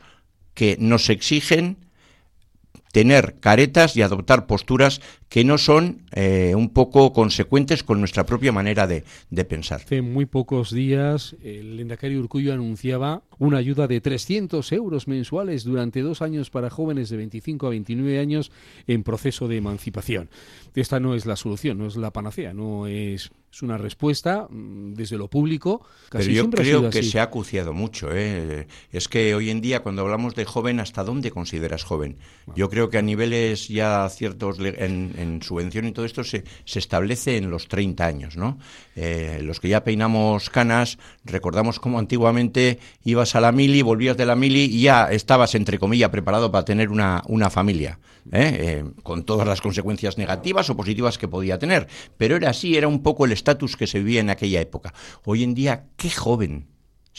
que 0.54 0.78
nos 0.80 1.10
exigen 1.10 1.89
tener 2.92 3.36
caretas 3.40 3.96
y 3.96 4.02
adoptar 4.02 4.48
posturas 4.48 5.02
que 5.30 5.44
no 5.44 5.58
son 5.58 6.04
eh, 6.12 6.54
un 6.56 6.70
poco 6.70 7.14
consecuentes 7.14 7.84
con 7.84 8.00
nuestra 8.00 8.26
propia 8.26 8.52
manera 8.52 8.88
de, 8.88 9.04
pensar. 9.46 9.82
Hace 9.82 10.02
muy 10.02 10.26
pocos 10.26 10.72
días 10.72 11.36
el 11.44 11.80
Endacari 11.80 12.18
Urcullo 12.18 12.54
anunciaba 12.54 13.24
una 13.38 13.58
ayuda 13.58 13.88
de 13.88 14.02
300 14.02 14.72
euros 14.74 15.08
mensuales 15.08 15.64
durante 15.64 16.02
dos 16.02 16.22
años 16.22 16.50
para 16.50 16.70
jóvenes 16.70 17.10
de 17.10 17.18
25 17.18 17.68
a 17.68 17.70
29 17.70 18.20
años 18.20 18.52
en 18.88 19.04
proceso 19.04 19.48
de 19.48 19.58
emancipación. 19.58 20.30
Esta 20.76 21.00
no 21.00 21.16
es 21.16 21.26
la 21.26 21.36
solución, 21.36 21.78
no 21.78 21.88
es 21.88 21.96
la 21.96 22.12
panacea, 22.12 22.54
no 22.54 22.88
es 22.88 23.32
es 23.52 23.62
una 23.64 23.78
respuesta 23.78 24.48
mm, 24.50 24.94
desde 24.94 25.18
lo 25.18 25.28
público. 25.28 25.82
Casi 26.10 26.30
Pero 26.30 26.44
yo 26.44 26.50
creo 26.50 26.90
que 26.90 27.04
se 27.04 27.20
ha 27.20 27.24
acuciado 27.24 27.74
mucho. 27.74 28.10
¿eh? 28.12 28.68
Es 28.92 29.08
que 29.08 29.34
hoy 29.36 29.50
en 29.50 29.62
día, 29.62 29.82
cuando 29.82 30.02
hablamos 30.04 30.36
de 30.36 30.46
joven, 30.46 30.80
¿hasta 30.80 31.04
dónde 31.04 31.32
consideras 31.32 31.84
joven? 31.84 32.18
Yo 32.56 32.70
creo 32.70 32.90
que 32.90 32.98
a 32.98 33.02
niveles 33.02 33.68
ya 33.68 34.08
ciertos 34.10 34.60
en, 34.60 35.14
en 35.18 35.42
subvención 35.42 35.88
y 35.88 35.92
todo 35.92 36.06
esto 36.06 36.24
se, 36.24 36.44
se, 36.66 36.80
establece 36.80 37.38
en 37.38 37.50
los 37.50 37.68
30 37.68 38.06
años. 38.06 38.38
¿no? 38.38 38.60
Eh, 38.96 39.40
los 39.44 39.60
que 39.60 39.70
ya 39.70 39.84
peinamos 39.84 40.50
canas, 40.50 40.98
recordamos 41.24 41.80
cómo 41.80 42.00
antiguamente 42.00 42.80
ibas 43.04 43.36
a 43.36 43.42
la 43.42 43.52
mili, 43.52 43.82
volvías 43.82 44.18
de 44.18 44.26
la 44.26 44.36
mili 44.36 44.66
y 44.66 44.82
ya 44.84 45.12
estabas, 45.12 45.56
entre 45.56 45.80
comillas, 45.80 46.10
preparado 46.10 46.52
para 46.52 46.66
tener 46.66 46.90
una, 46.90 47.24
una 47.28 47.50
familia. 47.50 48.00
¿eh? 48.32 48.84
con 49.04 49.24
todas 49.24 49.48
las 49.48 49.62
consecuencias 49.62 50.18
negativas 50.18 50.70
o 50.70 50.76
positivas 50.78 51.18
que 51.18 51.28
podía 51.28 51.58
tener. 51.58 51.88
Pero 52.18 52.36
era 52.36 52.52
así, 52.52 52.78
era 52.78 52.88
un 52.88 53.02
poco 53.02 53.26
el 53.26 53.32
estatus 53.40 53.76
que 53.76 53.88
se 53.88 54.00
vivía 54.00 54.20
en 54.20 54.30
aquella 54.30 54.62
época. 54.62 54.94
Hoy 55.24 55.44
en 55.44 55.56
día, 55.56 55.88
qué 55.98 56.10
joven 56.10 56.68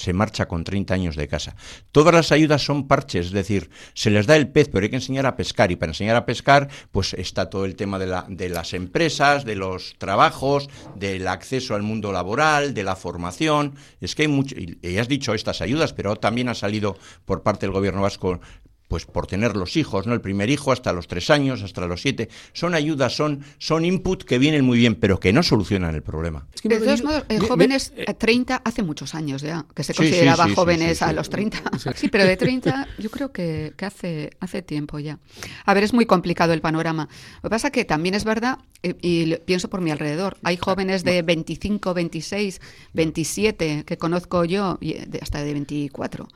se 0.00 0.12
marcha 0.12 0.48
con 0.48 0.64
30 0.64 0.94
años 0.94 1.16
de 1.16 1.28
casa. 1.28 1.56
Todas 1.92 2.14
las 2.14 2.32
ayudas 2.32 2.64
son 2.64 2.88
parches, 2.88 3.26
es 3.26 3.32
decir, 3.32 3.70
se 3.92 4.10
les 4.10 4.26
da 4.26 4.36
el 4.36 4.48
pez, 4.48 4.68
pero 4.68 4.84
hay 4.84 4.90
que 4.90 4.96
enseñar 4.96 5.26
a 5.26 5.36
pescar. 5.36 5.70
Y 5.70 5.76
para 5.76 5.90
enseñar 5.90 6.16
a 6.16 6.24
pescar, 6.24 6.68
pues 6.90 7.12
está 7.14 7.50
todo 7.50 7.66
el 7.66 7.76
tema 7.76 7.98
de, 7.98 8.06
la, 8.06 8.24
de 8.28 8.48
las 8.48 8.72
empresas, 8.72 9.44
de 9.44 9.56
los 9.56 9.94
trabajos, 9.98 10.70
del 10.94 11.28
acceso 11.28 11.74
al 11.74 11.82
mundo 11.82 12.12
laboral, 12.12 12.72
de 12.72 12.82
la 12.82 12.96
formación. 12.96 13.74
Es 14.00 14.14
que 14.14 14.22
hay 14.22 14.28
mucho, 14.28 14.54
y 14.56 14.96
has 14.96 15.08
dicho 15.08 15.34
estas 15.34 15.60
ayudas, 15.60 15.92
pero 15.92 16.16
también 16.16 16.48
ha 16.48 16.54
salido 16.54 16.96
por 17.26 17.42
parte 17.42 17.66
del 17.66 17.72
gobierno 17.72 18.02
vasco 18.02 18.40
pues 18.90 19.06
por 19.06 19.28
tener 19.28 19.56
los 19.56 19.76
hijos, 19.76 20.08
¿no? 20.08 20.14
El 20.14 20.20
primer 20.20 20.50
hijo 20.50 20.72
hasta 20.72 20.92
los 20.92 21.06
tres 21.06 21.30
años, 21.30 21.62
hasta 21.62 21.86
los 21.86 22.02
siete. 22.02 22.28
Son 22.52 22.74
ayudas, 22.74 23.14
son, 23.14 23.44
son 23.58 23.84
input 23.84 24.24
que 24.24 24.36
vienen 24.40 24.64
muy 24.64 24.78
bien, 24.78 24.96
pero 24.96 25.20
que 25.20 25.32
no 25.32 25.44
solucionan 25.44 25.94
el 25.94 26.02
problema. 26.02 26.48
de 26.64 26.80
todos 26.80 27.04
modos, 27.04 27.22
jóvenes 27.46 27.92
30 28.18 28.56
eh, 28.56 28.58
hace 28.64 28.82
muchos 28.82 29.14
años 29.14 29.42
ya, 29.42 29.64
que 29.76 29.84
se 29.84 29.94
consideraba 29.94 30.48
jóvenes 30.48 31.02
a 31.02 31.12
los 31.12 31.30
30. 31.30 31.62
Sí, 31.94 32.08
pero 32.08 32.24
de 32.24 32.36
30 32.36 32.88
yo 32.98 33.10
creo 33.10 33.30
que, 33.30 33.74
hace, 33.80 34.30
hace 34.40 34.60
tiempo 34.60 34.98
ya. 34.98 35.20
A 35.64 35.72
ver, 35.72 35.84
es 35.84 35.92
muy 35.92 36.04
complicado 36.06 36.52
el 36.52 36.60
panorama. 36.60 37.08
Lo 37.42 37.48
que 37.48 37.50
pasa 37.50 37.68
es 37.68 37.72
que 37.72 37.84
también 37.84 38.16
es 38.16 38.24
verdad, 38.24 38.58
eh, 38.82 38.96
y, 39.00 39.36
pienso 39.36 39.70
por 39.70 39.82
mi 39.82 39.92
alrededor, 39.92 40.36
hay 40.42 40.56
jóvenes 40.56 41.04
de 41.04 41.22
25, 41.22 41.94
26, 41.94 42.60
27 42.92 43.84
que 43.86 43.98
conozco 43.98 44.44
yo, 44.44 44.78
y 44.80 44.96
hasta 45.20 45.44
de 45.44 45.52
24 45.52 46.26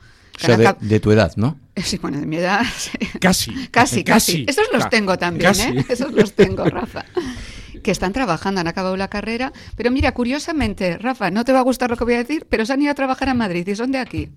o 0.41 0.45
sea, 0.45 0.77
de, 0.79 0.99
tu 0.99 1.11
edad, 1.11 1.33
¿no? 1.35 1.59
Sí, 1.75 1.97
bueno, 1.97 2.19
de 2.19 2.25
mi 2.25 2.37
edad. 2.37 2.61
Casi. 3.19 3.67
casi, 3.69 4.03
casi. 4.03 4.45
Esos 4.47 4.67
los 4.71 4.89
tengo 4.89 5.17
también, 5.17 5.53
¿eh? 5.59 5.85
Esos 5.89 6.11
los 6.13 6.33
tengo, 6.33 6.65
Rafa. 6.65 7.05
Que 7.83 7.91
están 7.91 8.13
trabajando, 8.13 8.61
han 8.61 8.67
acabado 8.67 8.97
la 8.97 9.09
carrera. 9.09 9.51
Pero 9.75 9.91
mira, 9.91 10.13
curiosamente, 10.13 10.97
Rafa, 10.97 11.31
no 11.31 11.45
te 11.45 11.53
va 11.53 11.59
a 11.59 11.63
gustar 11.63 11.89
lo 11.89 11.97
que 11.97 12.03
voy 12.03 12.13
a 12.15 12.17
decir, 12.17 12.47
pero 12.49 12.65
se 12.65 12.73
han 12.73 12.81
ido 12.81 12.91
a 12.91 12.95
trabajar 12.95 13.29
a 13.29 13.33
Madrid 13.33 13.67
y 13.67 13.75
son 13.75 13.91
de 13.91 13.99
aquí. 13.99 14.29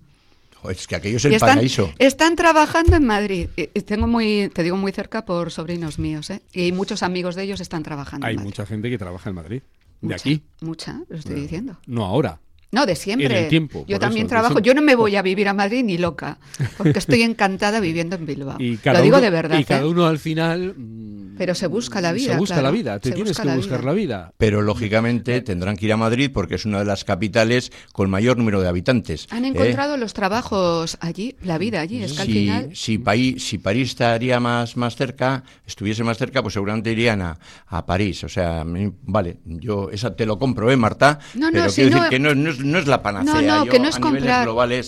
Es 0.69 0.87
que 0.87 0.95
aquello 0.95 1.17
es 1.17 1.25
el 1.25 1.33
están, 1.33 1.55
paraíso. 1.55 1.91
Están 1.99 2.35
trabajando 2.35 2.95
en 2.97 3.05
Madrid. 3.05 3.49
Y 3.55 3.81
tengo 3.81 4.07
muy, 4.07 4.51
te 4.53 4.61
digo 4.63 4.75
muy 4.75 4.91
cerca 4.91 5.23
por 5.23 5.51
sobrinos 5.51 5.99
míos, 5.99 6.29
¿eh? 6.29 6.41
Y 6.51 6.73
muchos 6.73 7.01
amigos 7.01 7.35
de 7.35 7.43
ellos 7.43 7.61
están 7.61 7.81
trabajando. 7.81 8.27
Hay 8.27 8.35
en 8.35 8.43
mucha 8.43 8.65
gente 8.65 8.89
que 8.89 8.97
trabaja 8.97 9.29
en 9.29 9.35
Madrid. 9.35 9.61
De 10.01 10.15
aquí. 10.15 10.43
Mucha, 10.61 11.01
lo 11.07 11.17
estoy 11.17 11.35
diciendo. 11.35 11.77
No 11.85 12.05
ahora. 12.05 12.39
No, 12.71 12.85
de 12.85 12.95
siempre. 12.95 13.49
yo 13.87 13.99
también 13.99 14.27
trabajo. 14.27 14.59
Yo 14.59 14.73
no 14.73 14.81
me 14.81 14.95
voy 14.95 15.15
a 15.15 15.21
vivir 15.21 15.47
a 15.47 15.53
Madrid 15.53 15.83
ni 15.83 15.97
loca, 15.97 16.37
porque 16.77 16.99
estoy 16.99 17.23
encantada 17.23 17.79
viviendo 17.79 18.15
en 18.15 18.25
Bilbao. 18.25 18.57
Lo 18.59 19.01
digo 19.01 19.19
de 19.19 19.29
verdad. 19.29 19.57
Y 19.57 19.63
cada 19.63 19.81
¿eh? 19.81 19.85
uno 19.85 20.05
al 20.05 20.19
final. 20.19 20.75
Mm, 20.77 21.35
Pero 21.37 21.55
se 21.55 21.65
busca 21.65 21.99
la 21.99 22.11
vida. 22.11 22.33
Se 22.33 22.37
busca 22.37 22.61
la 22.61 22.69
vida, 22.69 22.99
te 22.99 23.11
tienes 23.11 23.39
que 23.39 23.55
buscar 23.55 23.83
la 23.83 23.93
vida. 23.93 24.33
Pero 24.37 24.61
lógicamente 24.61 25.41
tendrán 25.41 25.77
que 25.77 25.85
ir 25.85 25.93
a 25.93 25.97
Madrid 25.97 26.29
porque 26.31 26.55
es 26.55 26.65
una 26.65 26.79
de 26.79 26.85
las 26.85 27.05
capitales 27.05 27.71
con 27.91 28.09
mayor 28.09 28.37
número 28.37 28.61
de 28.61 28.67
habitantes. 28.67 29.27
Han 29.31 29.45
¿eh? 29.45 29.49
encontrado 29.49 29.97
los 29.97 30.13
trabajos 30.13 30.97
allí, 31.01 31.35
la 31.41 31.57
vida 31.57 31.81
allí. 31.81 32.03
Es 32.03 32.13
que 32.13 32.21
al 32.21 32.27
final... 32.27 32.69
si, 32.75 32.99
París, 32.99 33.47
si 33.47 33.57
París 33.57 33.89
estaría 33.89 34.39
más, 34.39 34.77
más 34.77 34.95
cerca, 34.95 35.43
estuviese 35.65 36.03
más 36.03 36.19
cerca, 36.19 36.43
pues 36.43 36.53
seguramente 36.53 36.91
irían 36.91 37.23
a, 37.23 37.39
a 37.65 37.85
París. 37.87 38.23
O 38.23 38.29
sea, 38.29 38.63
vale, 39.03 39.39
yo 39.45 39.89
esa 39.91 40.15
te 40.15 40.27
lo 40.27 40.37
compro, 40.37 40.69
¿eh, 40.69 40.77
Marta? 40.77 41.17
No, 41.33 41.47
no, 41.47 41.51
pero 41.53 41.73
quiero 41.73 41.95
decir 41.95 42.09
que 42.09 42.19
no, 42.19 42.35
no 42.35 42.58
no 42.63 42.77
es 42.77 42.87
la 42.87 43.01
panacea. 43.01 43.41
No, 43.41 43.65
no, 43.65 43.71
que 43.71 43.79
no 43.79 43.87
es 43.87 43.99
comprar. 43.99 44.47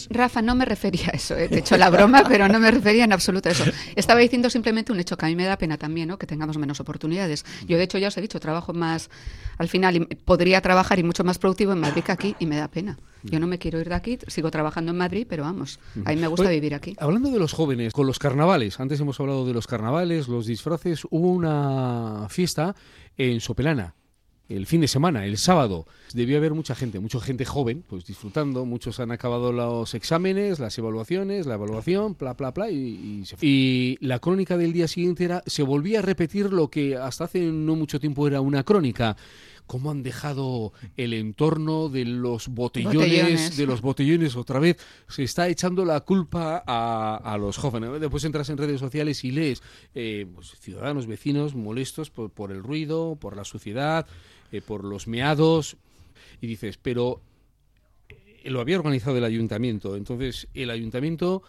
Rafa, 0.09 0.41
no 0.41 0.55
me 0.55 0.65
refería 0.65 1.07
a 1.07 1.15
eso. 1.15 1.35
He 1.35 1.45
eh. 1.45 1.59
hecho 1.59 1.77
la 1.77 1.89
broma, 1.89 2.23
pero 2.27 2.47
no 2.47 2.59
me 2.59 2.71
refería 2.71 3.03
en 3.03 3.13
absoluto 3.13 3.49
a 3.49 3.51
eso. 3.51 3.63
Estaba 3.95 4.19
diciendo 4.19 4.49
simplemente 4.49 4.91
un 4.91 4.99
hecho 4.99 5.17
que 5.17 5.25
a 5.25 5.29
mí 5.29 5.35
me 5.35 5.45
da 5.45 5.57
pena 5.57 5.77
también, 5.77 6.07
¿no? 6.07 6.17
Que 6.17 6.27
tengamos 6.27 6.57
menos 6.57 6.79
oportunidades. 6.79 7.45
Yo, 7.67 7.77
de 7.77 7.83
hecho, 7.83 7.97
ya 7.97 8.09
os 8.09 8.17
he 8.17 8.21
dicho, 8.21 8.39
trabajo 8.39 8.73
más. 8.73 9.09
Al 9.57 9.67
final, 9.67 10.07
podría 10.25 10.61
trabajar 10.61 10.99
y 10.99 11.03
mucho 11.03 11.23
más 11.23 11.37
productivo 11.37 11.73
en 11.73 11.79
Madrid 11.79 12.03
que 12.03 12.11
aquí, 12.11 12.35
y 12.39 12.45
me 12.45 12.57
da 12.57 12.67
pena. 12.67 12.97
Yo 13.23 13.39
no 13.39 13.45
me 13.45 13.59
quiero 13.59 13.79
ir 13.79 13.89
de 13.89 13.95
aquí, 13.95 14.17
sigo 14.27 14.49
trabajando 14.49 14.91
en 14.91 14.97
Madrid, 14.97 15.27
pero 15.29 15.43
vamos, 15.43 15.79
a 16.05 16.09
mí 16.09 16.15
me 16.15 16.27
gusta 16.27 16.49
vivir 16.49 16.73
aquí. 16.73 16.95
Hablando 16.99 17.29
de 17.29 17.37
los 17.37 17.53
jóvenes, 17.53 17.93
con 17.93 18.07
los 18.07 18.17
carnavales, 18.17 18.79
antes 18.79 18.99
hemos 18.99 19.19
hablado 19.19 19.45
de 19.45 19.53
los 19.53 19.67
carnavales, 19.67 20.27
los 20.27 20.47
disfraces, 20.47 21.05
hubo 21.11 21.29
una 21.29 22.25
fiesta 22.29 22.75
en 23.17 23.39
Sopelana 23.39 23.93
el 24.55 24.65
fin 24.65 24.81
de 24.81 24.87
semana, 24.87 25.25
el 25.25 25.37
sábado, 25.37 25.87
debió 26.13 26.37
haber 26.37 26.53
mucha 26.53 26.75
gente, 26.75 26.99
mucha 26.99 27.19
gente 27.19 27.45
joven, 27.45 27.83
pues 27.87 28.05
disfrutando, 28.05 28.65
muchos 28.65 28.99
han 28.99 29.11
acabado 29.11 29.51
los 29.51 29.93
exámenes, 29.93 30.59
las 30.59 30.77
evaluaciones, 30.77 31.45
la 31.45 31.55
evaluación, 31.55 32.15
bla, 32.19 32.33
bla, 32.33 32.51
bla, 32.51 32.69
y, 32.69 33.23
y, 33.41 33.97
la 34.01 34.19
crónica 34.19 34.57
del 34.57 34.73
día 34.73 34.87
siguiente 34.87 35.23
era, 35.23 35.43
se 35.45 35.63
volvía 35.63 35.99
a 35.99 36.01
repetir 36.01 36.51
lo 36.51 36.69
que 36.69 36.97
hasta 36.97 37.25
hace 37.25 37.39
no 37.39 37.75
mucho 37.75 37.99
tiempo 37.99 38.27
era 38.27 38.41
una 38.41 38.63
crónica. 38.63 39.15
Cómo 39.67 39.89
han 39.89 40.03
dejado 40.03 40.73
el 40.97 41.13
entorno 41.13 41.87
de 41.87 42.03
los 42.03 42.49
botellones, 42.49 43.55
de 43.55 43.65
los 43.65 43.79
botellones 43.79 44.35
otra 44.35 44.59
vez. 44.59 44.75
Se 45.07 45.23
está 45.23 45.47
echando 45.47 45.85
la 45.85 46.01
culpa 46.01 46.61
a, 46.65 47.37
los 47.37 47.57
jóvenes. 47.57 48.01
Después 48.01 48.25
entras 48.25 48.49
en 48.49 48.57
redes 48.57 48.81
sociales 48.81 49.23
y 49.23 49.31
lees 49.31 49.63
eh, 49.95 50.27
pues, 50.33 50.57
ciudadanos, 50.59 51.07
vecinos 51.07 51.55
molestos 51.55 52.09
por, 52.09 52.51
el 52.51 52.61
ruido, 52.63 53.15
por 53.15 53.37
la 53.37 53.45
suciedad, 53.45 54.07
eh, 54.51 54.61
por 54.61 54.83
los 54.83 55.07
meados. 55.07 55.77
Y 56.39 56.47
dices, 56.47 56.77
pero 56.77 57.21
eh, 58.09 58.49
lo 58.49 58.61
había 58.61 58.77
organizado 58.77 59.17
el 59.17 59.23
ayuntamiento. 59.23 59.95
Entonces, 59.95 60.47
el 60.53 60.69
ayuntamiento... 60.69 61.43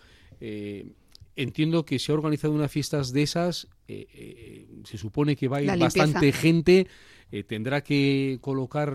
entiendo 1.35 1.85
que 1.85 1.99
se 1.99 2.11
ha 2.11 2.15
organizado 2.15 2.53
unas 2.53 2.71
fiestas 2.71 3.13
de 3.13 3.23
esas, 3.23 3.69
se 3.87 4.99
supone 4.99 5.37
que 5.37 5.49
va 5.49 5.59
a 5.59 5.63
ir 5.63 5.79
bastante 5.79 6.33
gente, 6.33 6.89
eh, 7.33 7.45
tendrá 7.45 7.83
que 7.83 8.39
colocar 8.43 8.95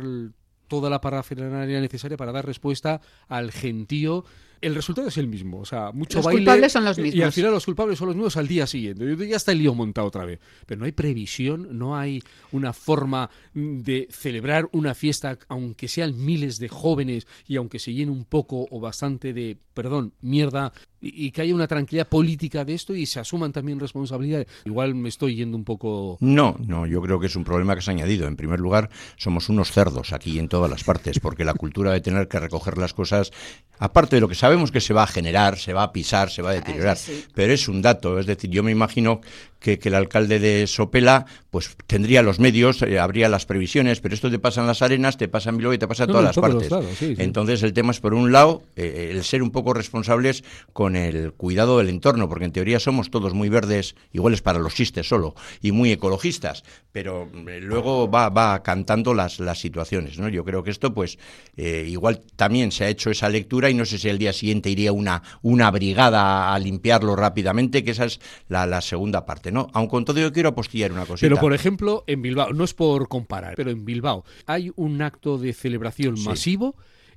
toda 0.68 0.92
la 0.92 1.02
parafernalia 1.02 1.82
necesaria 1.82 2.18
para 2.18 2.32
dar 2.32 2.46
respuesta 2.46 3.02
al 3.28 3.52
gentío 3.52 4.26
el 4.62 4.76
resultado 4.76 5.08
es 5.08 5.18
el 5.18 5.28
mismo. 5.28 5.60
O 5.60 5.66
sea, 5.66 5.92
mucho 5.92 6.20
los 6.20 6.28
culpables 6.28 6.72
son 6.72 6.86
los 6.86 6.98
mismos. 6.98 7.16
Y 7.16 7.22
al 7.22 7.32
final 7.32 7.52
los 7.52 7.66
culpables 7.66 7.98
son 7.98 8.08
los 8.08 8.16
mismos 8.16 8.38
al 8.38 8.48
día 8.48 8.68
siguiente. 8.68 9.28
Ya 9.28 9.36
está 9.36 9.52
el 9.52 9.60
lío 9.60 9.74
montado 9.74 10.08
otra 10.08 10.26
vez. 10.26 10.40
Pero 10.66 10.80
no 10.80 10.86
hay 10.86 10.92
previsión, 10.92 11.68
no 11.78 11.98
hay 11.98 12.24
una 12.52 12.74
forma 12.74 13.30
de 13.54 14.08
celebrar 14.12 14.70
una 14.72 14.94
fiesta, 14.94 15.38
aunque 15.48 15.88
sean 15.88 16.24
miles 16.24 16.60
de 16.60 16.70
jóvenes 16.70 17.28
y 17.48 17.56
aunque 17.56 17.80
se 17.80 17.94
llene 17.94 18.12
un 18.12 18.26
poco 18.26 18.68
o 18.70 18.80
bastante 18.80 19.34
de, 19.34 19.58
perdón, 19.74 20.14
mierda 20.22 20.74
y, 21.02 21.32
que 21.32 21.42
haya 21.42 21.54
una 21.54 21.68
tranquilidad 21.68 22.08
política 22.08 22.66
de 22.66 22.74
esto 22.74 22.96
y 22.96 23.06
se 23.06 23.20
asuman 23.20 23.52
también 23.52 23.80
responsabilidades. 23.80 24.48
Igual 24.66 24.96
me 24.96 25.10
estoy 25.10 25.36
yendo 25.36 25.58
un 25.58 25.64
poco. 25.64 26.18
No, 26.20 26.56
no, 26.66 26.86
yo 26.86 27.02
creo 27.02 27.20
que 27.20 27.28
es 27.28 27.36
un 27.36 27.44
problema 27.44 27.76
que 27.76 27.82
se 27.82 27.92
ha 27.92 27.94
añadido. 27.94 28.28
En 28.28 28.36
primer 28.36 28.60
lugar, 28.60 28.90
somos 29.18 29.50
unos 29.50 29.72
cerdos 29.72 30.14
aquí 30.14 30.40
en 30.40 30.50
todas 30.50 30.70
las 30.70 30.84
partes, 30.84 31.20
porque 31.20 31.46
la 31.46 31.54
cultura 31.54 31.92
de 31.92 32.02
tener 32.02 32.28
que 32.28 32.40
recoger 32.40 32.78
las 32.78 32.94
cosas, 32.94 33.32
aparte 33.80 34.16
de 34.16 34.22
lo 34.22 34.28
que 34.28 34.36
sabemos 34.48 34.72
que 34.72 34.80
se 34.80 34.94
va 34.94 35.04
a 35.04 35.08
generar, 35.08 35.58
se 35.58 35.74
va 35.74 35.84
a 35.84 35.92
pisar, 35.92 36.30
se 36.30 36.42
va 36.42 36.52
a 36.52 36.54
deteriorar, 36.54 36.98
pero 37.36 37.52
es 37.52 37.68
un 37.68 37.82
dato. 37.82 38.18
Es 38.18 38.26
decir, 38.26 38.50
yo 38.50 38.64
me 38.64 38.72
imagino 38.72 39.20
que, 39.60 39.80
el 39.84 39.96
alcalde 39.96 40.40
de 40.40 40.68
Sopela 40.68 41.26
pues 41.50 41.76
tendría 41.88 42.22
los 42.22 42.40
medios, 42.40 42.82
eh, 42.82 43.00
habría 43.00 43.30
las 43.30 43.46
previsiones, 43.46 44.00
pero 44.00 44.14
esto 44.14 44.30
te 44.30 44.38
pasa 44.38 44.62
en 44.62 44.68
las 44.68 44.82
arenas, 44.82 45.18
te 45.18 45.28
pasa 45.28 45.50
en 45.50 45.58
Bilbao 45.58 45.74
y 45.74 45.78
te 45.78 45.88
pasa 45.88 46.04
en 46.04 46.10
todas 46.10 46.24
las 46.24 46.36
partes. 46.36 46.70
Entonces 47.02 47.64
el 47.64 47.74
tema 47.74 47.92
es, 47.92 48.00
por 48.00 48.14
un 48.14 48.32
lado, 48.32 48.64
eh, 48.76 49.10
el 49.12 49.24
ser 49.24 49.42
un 49.42 49.52
poco 49.52 49.74
responsables 49.74 50.44
con 50.74 50.96
el 50.96 51.34
cuidado 51.34 51.80
del 51.80 51.90
entorno, 51.90 52.30
porque 52.30 52.46
en 52.46 52.52
teoría 52.52 52.80
somos 52.80 53.10
todos 53.10 53.34
muy 53.34 53.50
verdes, 53.50 53.96
iguales 54.14 54.42
para 54.42 54.60
los 54.60 54.76
chistes 54.76 55.08
solo, 55.08 55.36
y 55.62 55.72
muy 55.72 55.92
ecologistas, 55.92 56.64
pero 56.92 57.30
eh, 57.48 57.60
luego 57.62 58.10
va, 58.10 58.30
va 58.30 58.62
cantando 58.62 59.14
las, 59.14 59.40
las 59.40 59.60
situaciones. 59.60 60.20
¿no? 60.20 60.30
Yo 60.30 60.44
creo 60.44 60.64
que 60.64 60.72
esto, 60.72 60.94
pues, 60.94 61.18
igual 61.58 62.22
también 62.36 62.72
se 62.72 62.86
ha 62.86 62.90
hecho 62.90 63.10
esa 63.10 63.30
lectura 63.30 63.70
y 63.70 63.74
no 63.74 63.86
sé 63.86 63.98
si 63.98 64.10
el 64.10 64.18
día 64.18 64.34
siguiente 64.38 64.70
iría 64.70 64.94
una, 64.94 65.22
una 65.42 65.70
brigada 65.72 66.54
a 66.54 66.60
limpiarlo 66.60 67.16
rápidamente, 67.16 67.84
que 67.84 67.92
esa 67.92 68.06
es 68.06 68.20
la, 68.48 68.66
la 68.66 68.82
segunda 68.82 69.26
parte. 69.26 69.52
¿no? 69.52 69.68
Aun 69.74 69.88
con 69.88 70.06
todo 70.06 70.20
yo 70.20 70.32
quiero 70.32 70.50
apostillar 70.50 70.92
una 70.92 71.06
cosita. 71.06 71.28
Pero 71.28 71.40
por 71.40 71.54
ejemplo, 71.54 72.04
en 72.08 72.22
Bilbao, 72.22 72.54
no 72.54 72.64
es 72.64 72.74
por 72.74 73.08
comparar, 73.08 73.56
pero 73.56 73.72
en 73.72 73.84
Bilbao 73.84 74.24
hay 74.46 74.72
un 74.76 75.02
acto 75.02 75.38
de 75.38 75.54
celebración 75.54 76.16
masivo 76.24 76.76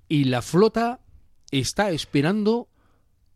y 0.09 0.24
la 0.24 0.42
flota 0.42 1.00
está 1.50 1.90
esperando 1.90 2.68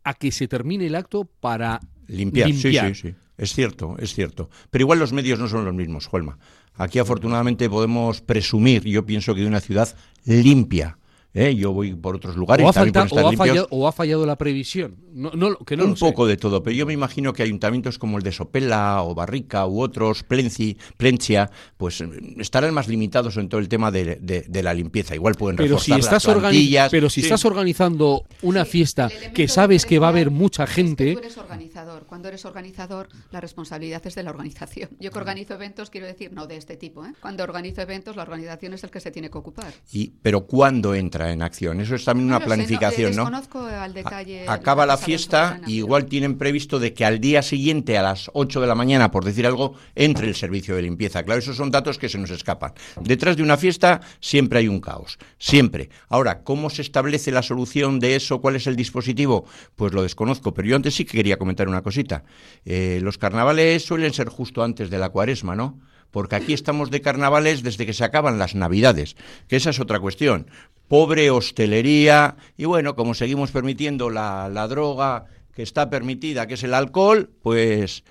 a 0.03 0.13
que 0.13 0.31
se 0.31 0.47
termine 0.47 0.87
el 0.87 0.95
acto 0.95 1.25
para 1.39 1.79
limpiar. 2.07 2.51
Sí, 2.53 2.73
sí, 2.73 2.95
sí. 2.95 3.15
Es 3.37 3.53
cierto, 3.53 3.95
es 3.99 4.13
cierto. 4.13 4.49
Pero 4.69 4.83
igual 4.83 4.99
los 4.99 5.11
medios 5.11 5.39
no 5.39 5.47
son 5.47 5.65
los 5.65 5.73
mismos, 5.73 6.07
Juelma. 6.07 6.37
Aquí 6.75 6.99
afortunadamente 6.99 7.69
podemos 7.69 8.21
presumir, 8.21 8.83
yo 8.83 9.05
pienso 9.05 9.33
que 9.33 9.41
de 9.41 9.47
una 9.47 9.61
ciudad 9.61 9.95
limpia 10.25 10.97
¿eh? 11.35 11.55
yo 11.55 11.71
voy 11.71 11.93
por 11.93 12.15
otros 12.15 12.35
lugares. 12.35 12.65
O 12.65 12.69
ha, 12.69 12.73
fallado, 12.73 13.67
o 13.69 13.87
ha 13.87 13.91
fallado, 13.91 14.25
la 14.25 14.37
previsión. 14.37 14.95
No, 15.13 15.31
no, 15.31 15.57
que 15.57 15.77
no 15.77 15.85
Un 15.85 15.95
poco 15.95 16.25
de 16.25 16.37
todo, 16.37 16.63
pero 16.63 16.75
yo 16.75 16.85
me 16.85 16.93
imagino 16.93 17.33
que 17.33 17.43
ayuntamientos 17.43 17.99
como 17.99 18.17
el 18.17 18.23
de 18.23 18.31
Sopela 18.31 19.03
o 19.03 19.13
Barrica 19.13 19.67
u 19.67 19.81
otros, 19.81 20.23
Plenci, 20.23 20.77
Plencia, 20.97 21.51
pues 21.77 22.03
estarán 22.39 22.73
más 22.73 22.87
limitados 22.87 23.37
en 23.37 23.49
todo 23.49 23.59
el 23.59 23.69
tema 23.69 23.91
de, 23.91 24.15
de, 24.15 24.63
la 24.63 24.73
limpieza. 24.73 25.13
Igual 25.13 25.35
pueden 25.35 25.57
pero 25.57 25.75
reforzar 25.75 25.95
si 25.95 25.99
estás 25.99 26.25
las 26.25 26.91
Pero 26.91 27.09
si 27.09 27.21
estás 27.21 27.45
organizando 27.45 28.23
una 28.41 28.65
fiesta 28.65 29.09
que 29.33 29.47
sabes 29.47 29.85
que 29.85 29.99
va 29.99 30.07
a 30.07 30.09
haber 30.09 30.31
mucha 30.31 30.65
gente... 30.65 31.13
tú 31.13 31.19
eres 31.19 31.37
organizador. 31.37 32.05
Cuando 32.05 32.29
eres 32.29 32.45
organizador, 32.45 33.09
la 33.31 33.41
responsabilidad 33.41 34.01
es 34.05 34.15
de 34.15 34.23
la 34.23 34.31
organización. 34.31 34.89
Yo 34.99 35.11
que 35.11 35.17
organizo 35.17 35.53
eventos, 35.53 35.89
quiero 35.89 36.07
decir, 36.07 36.31
no 36.31 36.47
de 36.47 36.57
este 36.57 36.77
tipo. 36.77 37.05
¿eh? 37.05 37.13
Cuando 37.19 37.43
organizo 37.43 37.81
eventos, 37.81 38.15
la 38.15 38.23
organización 38.23 38.73
es 38.73 38.83
el 38.83 38.89
que 38.89 38.99
se 38.99 39.11
tiene 39.11 39.29
que 39.29 39.37
ocupar. 39.37 39.73
Y, 39.91 40.11
pero 40.21 40.45
¿cuándo 40.45 40.95
entra 40.95 41.24
en 41.31 41.41
acción. 41.41 41.79
Eso 41.81 41.95
es 41.95 42.05
también 42.05 42.27
una 42.27 42.39
planificación, 42.39 43.15
no, 43.15 43.25
al 43.25 43.93
detalle 43.93 44.47
Acaba 44.47 44.85
la 44.85 44.97
fiesta 44.97 45.59
y 45.67 45.77
igual 45.77 46.05
tienen 46.05 46.37
previsto 46.37 46.79
de 46.79 46.93
que 46.93 47.05
al 47.05 47.19
día 47.19 47.41
siguiente 47.41 47.97
a 47.97 48.03
las 48.03 48.29
8 48.33 48.61
de 48.61 48.67
la 48.67 48.75
mañana, 48.75 49.11
por 49.11 49.25
decir 49.25 49.45
algo, 49.45 49.75
entre 49.95 50.27
el 50.27 50.35
servicio 50.35 50.75
de 50.75 50.81
limpieza. 50.81 51.23
Claro, 51.23 51.39
esos 51.39 51.57
son 51.57 51.71
datos 51.71 51.97
que 51.97 52.09
se 52.09 52.17
nos 52.17 52.31
escapan. 52.31 52.73
Detrás 53.01 53.37
de 53.37 53.43
una 53.43 53.57
fiesta 53.57 54.01
siempre 54.19 54.59
hay 54.59 54.67
un 54.67 54.79
caos, 54.79 55.17
siempre. 55.37 55.89
Ahora, 56.09 56.43
¿cómo 56.43 56.69
se 56.69 56.81
establece 56.81 57.31
la 57.31 57.41
solución 57.41 57.99
de 57.99 58.15
eso? 58.15 58.41
¿Cuál 58.41 58.55
es 58.55 58.67
el 58.67 58.75
dispositivo? 58.75 59.45
Pues 59.75 59.93
lo 59.93 60.03
desconozco, 60.03 60.53
pero 60.53 60.67
yo 60.67 60.75
antes 60.75 60.95
sí 60.95 61.05
que 61.05 61.17
quería 61.17 61.37
comentar 61.37 61.67
una 61.67 61.81
cosita. 61.81 62.23
Eh, 62.65 62.99
los 63.01 63.17
carnavales 63.17 63.83
suelen 63.85 64.13
ser 64.13 64.29
justo 64.29 64.63
antes 64.63 64.89
de 64.89 64.97
la 64.97 65.09
cuaresma, 65.09 65.55
¿no? 65.55 65.79
Porque 66.11 66.35
aquí 66.35 66.53
estamos 66.53 66.91
de 66.91 67.01
carnavales 67.01 67.63
desde 67.63 67.85
que 67.85 67.93
se 67.93 68.03
acaban 68.03 68.39
las 68.39 68.55
navidades, 68.55 69.15
que 69.47 69.55
esa 69.55 69.71
es 69.71 69.79
otra 69.79 69.99
cuestión. 69.99 70.47
Pobre 70.87 71.31
hostelería, 71.31 72.37
y 72.57 72.65
bueno, 72.65 72.95
como 72.95 73.13
seguimos 73.13 73.51
permitiendo 73.51 74.09
la, 74.09 74.67
droga 74.69 75.25
que 75.53 75.63
está 75.63 75.89
permitida, 75.89 76.47
que 76.47 76.55
es 76.55 76.63
el 76.63 76.73
alcohol, 76.73 77.29
pues... 77.41 78.03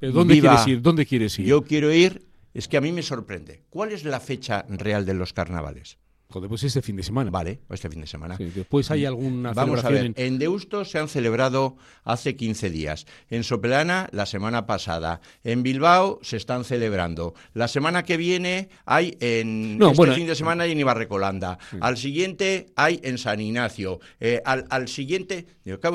¿Dónde 0.00 0.40
quieres 0.40 0.66
ir? 0.66 0.82
¿Dónde 0.82 1.06
quieres 1.06 1.38
ir? 1.38 1.46
Yo 1.46 1.62
quiero 1.62 1.92
ir, 1.92 2.26
es 2.54 2.68
que 2.68 2.76
a 2.76 2.80
mí 2.80 2.92
me 2.92 3.02
sorprende. 3.02 3.62
¿Cuál 3.70 3.92
es 3.92 4.04
la 4.04 4.20
fecha 4.20 4.64
real 4.68 5.04
de 5.04 5.14
los 5.14 5.32
carnavales? 5.32 5.98
Joder, 6.30 6.50
pues 6.50 6.62
este 6.62 6.82
fin 6.82 6.94
de 6.96 7.02
semana. 7.02 7.30
Vale, 7.30 7.60
este 7.70 7.88
fin 7.88 8.02
de 8.02 8.06
semana. 8.06 8.36
después 8.36 8.90
hay 8.90 9.06
alguna 9.06 9.54
Vamos 9.54 9.82
a 9.82 9.88
ver, 9.88 10.12
en... 10.14 10.38
Deusto 10.38 10.84
se 10.84 10.98
han 10.98 11.08
celebrado 11.08 11.78
hace 12.04 12.36
15 12.36 12.68
días. 12.68 13.06
En 13.30 13.44
Sopelana, 13.44 14.10
la 14.12 14.26
semana 14.26 14.66
pasada. 14.66 15.22
En 15.42 15.62
Bilbao 15.62 16.18
se 16.20 16.36
están 16.36 16.64
celebrando. 16.64 17.32
La 17.54 17.66
semana 17.66 18.02
que 18.02 18.18
viene 18.18 18.68
hay 18.84 19.16
en... 19.20 19.80
este 19.80 20.12
fin 20.12 20.26
de 20.26 20.34
semana 20.34 20.64
hay 20.64 20.72
en 20.72 20.80
Ibarrecolanda. 20.80 21.58
Al 21.80 21.96
siguiente 21.96 22.66
hay 22.76 23.00
en 23.04 23.16
San 23.16 23.40
Ignacio. 23.40 23.98
Eh, 24.20 24.42
al, 24.44 24.66
al, 24.68 24.88
siguiente... 24.88 25.46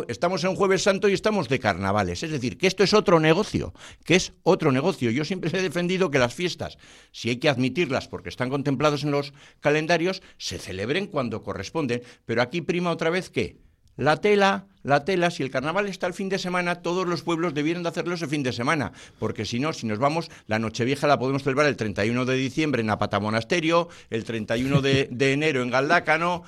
Estamos 0.08 0.44
en 0.46 0.56
Jueves 0.56 0.82
Santo 0.82 1.10
y 1.10 1.14
estamos 1.14 1.48
de 1.48 1.60
carnavales. 1.60 2.24
Es 2.24 2.32
decir, 2.32 2.58
que 2.58 2.66
esto 2.66 2.84
es 2.84 2.96
otro 2.96 3.20
negocio. 3.20 3.72
Que 4.04 4.16
es 4.16 4.34
otro 4.42 4.72
negocio. 4.72 5.12
Yo 5.12 5.26
siempre 5.26 5.52
he 5.54 5.62
defendido 5.62 6.10
que 6.10 6.18
las 6.18 6.34
fiestas, 6.34 6.80
si 7.12 7.30
hay 7.30 7.38
que 7.38 7.50
admitirlas 7.50 8.08
porque 8.08 8.30
están 8.30 8.50
contemplados 8.50 9.04
en 9.04 9.12
los 9.12 9.32
calendarios, 9.60 10.23
se 10.38 10.58
celebren 10.58 11.08
cuando 11.08 11.44
corresponden, 11.44 12.02
pero 12.26 12.42
aquí 12.42 12.62
prima 12.62 12.92
otra 12.92 13.10
vez 13.10 13.30
que 13.30 13.64
la 13.96 14.18
tela, 14.18 14.66
la 14.82 15.06
tela, 15.06 15.30
si 15.30 15.44
el 15.44 15.52
carnaval 15.52 15.88
está 15.88 16.08
el 16.08 16.16
fin 16.16 16.28
de 16.28 16.40
semana, 16.40 16.82
todos 16.82 17.08
los 17.08 17.22
pueblos 17.22 17.54
debieran 17.54 17.84
de 17.84 17.90
hacerlo 17.90 18.16
ese 18.16 18.28
fin 18.28 18.42
de 18.42 18.52
semana, 18.52 18.92
porque 19.20 19.46
si 19.46 19.60
no, 19.60 19.72
si 19.72 19.86
nos 19.86 20.00
vamos, 20.00 20.32
la 20.48 20.58
Nochevieja 20.58 21.06
la 21.06 21.20
podemos 21.20 21.44
celebrar 21.44 21.68
el 21.68 21.76
31 21.76 22.26
de 22.26 22.36
diciembre 22.36 22.82
en 22.82 22.90
Apata 22.90 23.20
Monasterio, 23.20 23.90
el 24.10 24.24
31 24.24 24.82
de, 24.82 25.10
de 25.12 25.34
enero 25.34 25.62
en 25.62 25.70
Galdácano, 25.70 26.44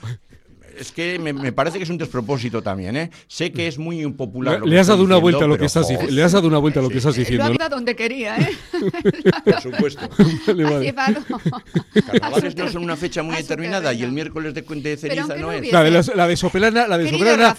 es 0.77 0.91
que 0.91 1.19
me, 1.19 1.51
parece 1.51 1.77
que 1.77 1.83
es 1.83 1.89
un 1.89 1.97
despropósito 1.97 2.61
también, 2.61 2.95
¿eh? 2.97 3.11
Sé 3.27 3.51
que 3.51 3.67
es 3.67 3.77
muy 3.77 4.01
impopular. 4.01 4.65
Le, 4.65 4.79
has 4.79 4.87
dado 4.87 5.03
una 5.03 5.17
vuelta 5.17 5.45
a 5.45 5.47
lo 5.47 5.57
que 5.57 5.65
estás 5.65 5.87
diciendo. 5.87 6.13
Le 6.13 6.23
has 6.23 6.31
dado 6.31 6.47
una 6.47 6.57
vuelta 6.57 6.79
a 6.79 6.83
lo 6.83 6.89
que 6.89 6.97
estás 6.97 7.15
diciendo. 7.15 7.53
Lo 7.53 7.69
donde 7.69 7.95
quería, 7.95 8.37
¿eh? 8.37 8.51
Por 9.43 9.61
supuesto. 9.61 10.09
Carnavales 12.05 12.55
no 12.55 12.69
son 12.69 12.83
una 12.83 12.95
fecha 12.95 13.23
muy 13.23 13.35
determinada 13.35 13.93
y 13.93 14.03
el 14.03 14.11
miércoles 14.11 14.53
de, 14.53 14.61
de 14.61 14.97
ceniza 14.97 15.35
no, 15.35 15.51
es. 15.51 15.71
La 15.71 15.83
de, 15.83 15.91
la, 16.15 16.27
de 16.27 16.37
Sopelana, 16.37 16.87
la 16.87 16.97
de 16.97 17.09
Sopelana, 17.09 17.57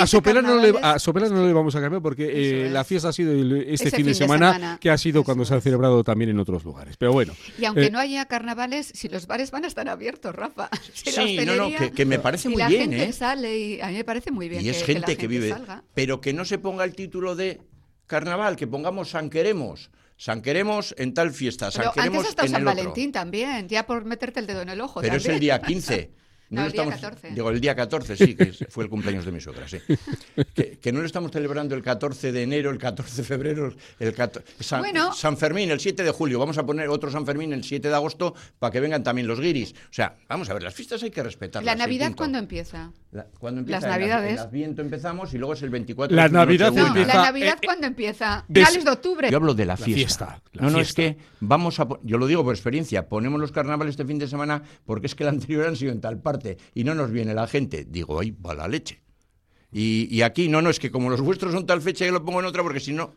a, 0.00 0.06
Sopelana 0.06 0.48
no 0.48 0.60
le, 0.60 0.74
a 0.80 0.98
Sopelana 0.98 1.34
no 1.34 1.46
le 1.46 1.52
vamos 1.52 1.74
a 1.76 1.80
cambiar 1.80 2.02
porque 2.02 2.66
eh, 2.66 2.70
la 2.70 2.84
fiesta 2.84 3.08
ha 3.08 3.12
sido 3.12 3.32
este 3.56 3.90
fin, 3.90 4.06
de, 4.06 4.14
semana, 4.14 4.78
que 4.80 4.90
ha 4.90 4.98
sido 4.98 5.24
cuando 5.24 5.44
se 5.44 5.54
ha 5.54 5.60
celebrado 5.60 6.04
también 6.04 6.30
en 6.30 6.38
otros 6.38 6.64
lugares. 6.64 6.96
Pero 6.96 7.12
bueno. 7.12 7.34
Y 7.58 7.64
aunque 7.64 7.86
eh, 7.86 7.90
no 7.90 7.98
haya 7.98 8.24
carnavales, 8.26 8.90
si 8.94 9.08
los 9.08 9.26
bares 9.26 9.50
van 9.50 9.64
a 9.64 9.68
estar 9.68 9.88
abiertos, 9.88 10.34
Rafa. 10.34 10.68
sí, 10.92 11.38
no, 11.44 11.56
no, 11.56 11.70
que 11.94 12.04
me 12.04 12.18
parece 12.18 12.35
parece 12.36 12.48
muy 12.48 12.58
la 12.58 12.68
bien, 12.68 12.90
gente 12.90 13.04
¿eh? 13.04 13.12
sale 13.12 13.58
y 13.58 13.80
a 13.80 13.88
mí 13.88 13.94
me 13.94 14.04
parece 14.04 14.30
muy 14.30 14.48
bien. 14.48 14.64
Y 14.64 14.68
es 14.68 14.84
gente 14.84 15.16
que, 15.16 15.26
vive. 15.26 15.54
Pero 15.94 16.20
que 16.20 16.32
no 16.32 16.44
se 16.44 16.58
ponga 16.58 16.84
el 16.84 16.94
título 16.94 17.36
de 17.36 17.60
carnaval, 18.06 18.56
que 18.56 18.66
pongamos 18.66 19.10
San 19.10 19.30
Queremos. 19.30 19.90
San 20.16 20.40
Queremos 20.40 20.94
en 20.98 21.12
tal 21.12 21.32
fiesta, 21.32 21.70
San 21.70 21.92
Queremos 21.92 22.26
antes 22.26 22.38
ha 22.38 22.46
en 22.46 22.52
San 22.52 22.64
Valentín 22.64 23.12
también, 23.12 23.68
ya 23.68 23.86
por 23.86 24.04
meterte 24.04 24.40
el 24.40 24.46
dedo 24.46 24.62
en 24.62 24.70
el 24.70 24.80
ojo. 24.80 25.00
Pero 25.00 25.16
es 25.16 25.26
el 25.26 25.40
día 25.40 25.60
15. 25.62 26.10
No, 26.48 26.64
el 26.64 26.72
día 26.72 26.86
14. 26.86 27.30
Digo, 27.32 27.50
el 27.50 27.60
día 27.60 27.74
14, 27.74 28.16
sí, 28.16 28.34
que 28.36 28.52
fue 28.68 28.84
el 28.84 28.90
cumpleaños 28.90 29.24
de 29.24 29.32
mi 29.32 29.40
suegra, 29.40 29.66
sí. 29.66 29.78
Que, 30.54 30.92
no 30.92 31.00
lo 31.00 31.06
estamos 31.06 31.32
celebrando 31.32 31.74
el 31.74 31.82
14 31.82 32.30
de 32.30 32.42
enero, 32.42 32.70
el 32.70 32.78
14 32.78 33.16
de 33.16 33.24
febrero, 33.24 33.74
el 33.98 34.14
San, 34.60 34.84
San, 35.14 35.36
Fermín, 35.36 35.70
el 35.70 35.80
7 35.80 36.04
de 36.04 36.10
julio. 36.10 36.38
Vamos 36.38 36.56
a 36.58 36.64
poner 36.64 36.88
otro 36.88 37.10
San 37.10 37.26
Fermín 37.26 37.52
el 37.52 37.64
7 37.64 37.88
de 37.88 37.94
agosto 37.94 38.34
para 38.58 38.70
que 38.70 38.80
vengan 38.80 39.02
también 39.02 39.26
los 39.26 39.40
guiris. 39.40 39.72
O 39.72 39.92
sea, 39.92 40.16
vamos 40.28 40.48
a 40.48 40.54
ver, 40.54 40.62
las 40.62 40.74
fiestas 40.74 41.02
hay 41.02 41.10
que 41.10 41.22
respetarlas. 41.22 41.66
¿La 41.66 41.84
Navidad 41.84 42.12
cuándo 42.16 42.38
empieza? 42.38 42.92
¿Cuándo 43.38 43.60
empieza? 43.60 43.80
Las 43.80 43.90
Navidades. 43.90 44.32
El, 44.34 44.38
Adviento 44.38 44.82
empezamos 44.82 45.34
y 45.34 45.38
luego 45.38 45.54
es 45.54 45.62
el 45.62 45.70
24 45.70 46.14
La 46.14 46.28
Navidad 46.28 46.72
no, 46.72 46.86
empieza. 46.86 47.14
La 47.14 47.22
Navidad, 47.24 47.58
eh, 47.60 47.66
¿cuándo 47.66 47.86
empieza? 47.86 48.44
Finales 48.46 48.84
de 48.84 48.90
octubre. 48.90 49.30
Yo 49.30 49.36
hablo 49.36 49.54
de 49.54 49.64
la 49.64 49.76
fiesta. 49.76 50.40
no, 50.52 50.70
no, 50.70 50.80
es 50.80 50.92
que 50.92 51.16
vamos 51.40 51.80
a. 51.80 51.88
Yo 52.02 52.18
lo 52.18 52.26
digo 52.26 52.44
por 52.44 52.54
experiencia. 52.54 53.08
Ponemos 53.08 53.40
los 53.40 53.52
carnavales 53.52 53.92
este 53.92 54.04
fin 54.04 54.18
de 54.18 54.28
semana 54.28 54.62
porque 54.84 55.06
es 55.06 55.14
que 55.14 55.24
el 55.24 55.30
anterior 55.30 55.66
han 55.66 55.76
sido 55.76 55.92
en 55.92 56.00
tal 56.00 56.18
parte 56.18 56.35
y 56.74 56.84
no 56.84 56.94
nos 56.94 57.10
viene 57.10 57.34
la 57.34 57.46
gente. 57.46 57.84
Digo, 57.84 58.20
ahí 58.20 58.30
va 58.30 58.54
la 58.54 58.68
leche. 58.68 59.02
Y, 59.78 60.22
aquí, 60.22 60.48
no, 60.48 60.62
no, 60.62 60.70
es 60.70 60.78
que 60.78 60.90
como 60.90 61.10
los 61.10 61.20
vuestros 61.20 61.52
son 61.52 61.66
tal 61.66 61.82
fecha, 61.82 62.06
yo 62.06 62.12
lo 62.12 62.24
pongo 62.24 62.40
en 62.40 62.46
otra 62.46 62.62
porque 62.62 62.80
si 62.80 62.94
no. 62.94 63.12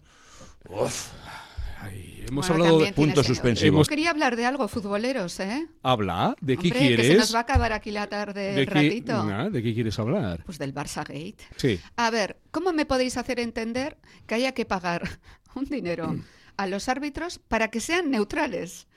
hemos 2.28 2.50
hablado 2.50 2.80
de 2.80 2.92
puntos 2.92 3.26
suspensivos. 3.26 3.88
Quería 3.88 4.10
hablar 4.10 4.36
de 4.36 4.46
algo 4.46 4.68
futboleros, 4.68 5.40
¿eh? 5.40 5.68
Habla, 5.84 6.36
¿de 6.42 6.58
qué 6.58 6.70
quieres? 6.70 6.98
Que 6.98 7.14
se 7.14 7.18
nos 7.18 7.34
va 7.34 7.40
a 7.40 7.42
acabar 7.44 7.72
aquí 7.72 7.92
la 7.92 8.08
tarde 8.08 8.56
¿De 8.56 8.66
ratito. 8.66 9.26
Qué, 9.26 9.50
¿De 9.52 9.64
qué 9.64 9.74
quieres 9.74 9.98
hablar? 10.00 10.44
Pues 10.44 10.58
del 10.58 10.74
Barça 10.74 11.08
Gate. 11.08 11.46
Sí. 11.56 11.80
A 11.96 12.10
ver, 12.10 12.38
¿cómo 12.52 12.74
me 12.74 12.86
podéis 12.86 13.16
hacer 13.16 13.40
entender 13.40 13.98
que 14.28 14.36
haya 14.36 14.54
que 14.54 14.66
pagar 14.66 15.08
un 15.56 15.64
dinero 15.64 16.14
a 16.58 16.68
los 16.68 16.90
árbitros 16.90 17.40
para 17.40 17.70
que 17.70 17.80
sean 17.80 18.12
neutrales? 18.12 18.89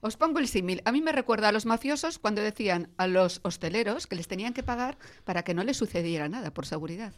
Os 0.00 0.16
pongo 0.16 0.38
el 0.38 0.48
símil. 0.48 0.80
A 0.84 0.92
mí 0.92 1.00
me 1.00 1.12
recuerda 1.12 1.48
a 1.48 1.52
los 1.52 1.66
mafiosos 1.66 2.18
cuando 2.18 2.40
decían 2.40 2.88
a 2.96 3.06
los 3.06 3.40
hosteleros 3.42 4.06
que 4.06 4.16
les 4.16 4.28
tenían 4.28 4.54
que 4.54 4.62
pagar 4.62 4.96
para 5.24 5.42
que 5.42 5.54
no 5.54 5.62
les 5.62 5.76
sucediera 5.76 6.28
nada, 6.28 6.52
por 6.52 6.66
seguridad. 6.66 7.12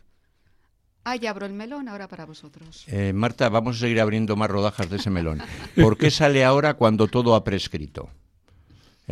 Ah, 1.05 1.17
abro 1.29 1.47
el 1.47 1.53
melón 1.53 1.89
ahora 1.89 2.07
para 2.09 2.27
vosotros. 2.27 2.85
Eh, 2.87 3.13
Marta, 3.13 3.49
vamos 3.49 3.77
a 3.77 3.81
seguir 3.81 4.01
abriendo 4.01 4.37
más 4.37 4.49
rodajas 4.49 4.89
de 4.89 4.97
ese 4.97 5.11
melón. 5.11 5.41
¿Por 5.75 5.97
qué 5.97 6.11
sale 6.11 6.45
ahora 6.45 6.75
cuando 6.75 7.09
todo 7.09 7.35
ha 7.35 7.43
prescrito? 7.43 8.11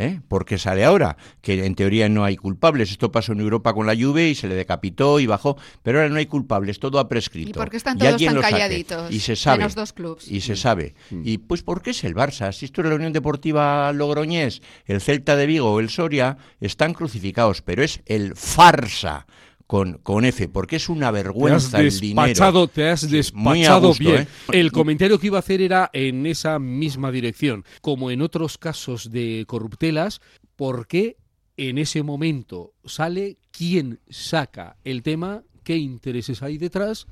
¿Eh? 0.01 0.19
Porque 0.27 0.57
sale 0.57 0.83
ahora, 0.83 1.15
que 1.41 1.63
en 1.63 1.75
teoría 1.75 2.09
no 2.09 2.23
hay 2.23 2.35
culpables. 2.35 2.89
Esto 2.89 3.11
pasó 3.11 3.33
en 3.33 3.39
Europa 3.39 3.73
con 3.73 3.85
la 3.85 3.93
lluvia 3.93 4.27
y 4.27 4.33
se 4.33 4.47
le 4.47 4.55
decapitó 4.55 5.19
y 5.19 5.27
bajó, 5.27 5.57
pero 5.83 5.99
ahora 5.99 6.09
no 6.09 6.17
hay 6.17 6.25
culpables, 6.25 6.79
todo 6.79 6.97
ha 6.97 7.07
prescrito. 7.07 7.51
¿Y 7.51 7.53
por 7.53 7.69
qué 7.69 7.77
están 7.77 7.99
todos 7.99 8.19
tan 8.19 8.41
calladitos? 8.41 9.11
Y 9.11 9.19
se 9.19 9.35
sabe. 9.35 9.59
Menos 9.59 9.75
dos 9.75 9.93
clubs. 9.93 10.27
Y 10.27 10.41
se 10.41 10.55
sabe. 10.55 10.95
Mm. 11.11 11.21
Y 11.23 11.37
pues, 11.37 11.61
¿por 11.61 11.83
qué 11.83 11.91
es 11.91 12.03
el 12.03 12.15
Barça? 12.15 12.51
Si 12.51 12.65
esto 12.65 12.81
es 12.81 12.87
la 12.87 12.95
Unión 12.95 13.13
Deportiva 13.13 13.93
Logroñés, 13.93 14.61
el 14.85 15.01
Celta 15.01 15.35
de 15.35 15.45
Vigo 15.45 15.71
o 15.71 15.79
el 15.79 15.89
Soria, 15.89 16.37
están 16.59 16.93
crucificados, 16.93 17.61
pero 17.61 17.83
es 17.83 18.01
el 18.07 18.35
farsa 18.35 19.27
con, 19.71 19.99
con 19.99 20.25
F, 20.25 20.49
porque 20.49 20.75
es 20.75 20.89
una 20.89 21.11
vergüenza 21.11 21.77
te 21.77 21.87
has 21.87 22.01
despachado, 22.01 22.67
Te 22.67 22.89
has 22.89 23.09
despachado 23.09 23.93
bien. 23.93 24.23
¿eh? 24.23 24.27
El 24.51 24.73
comentario 24.73 25.17
que 25.17 25.27
iba 25.27 25.37
a 25.37 25.39
hacer 25.39 25.61
era 25.61 25.89
en 25.93 26.25
esa 26.25 26.59
misma 26.59 27.09
dirección. 27.09 27.63
Como 27.79 28.11
en 28.11 28.21
otros 28.21 28.57
casos 28.57 29.11
de 29.11 29.45
corruptelas, 29.47 30.19
¿por 30.57 30.87
qué 30.87 31.15
en 31.55 31.77
ese 31.77 32.03
momento 32.03 32.73
sale 32.83 33.37
quién 33.51 34.01
saca 34.09 34.75
el 34.83 35.03
tema, 35.03 35.43
qué 35.63 35.77
intereses 35.77 36.43
hay 36.43 36.57
detrás 36.57 37.07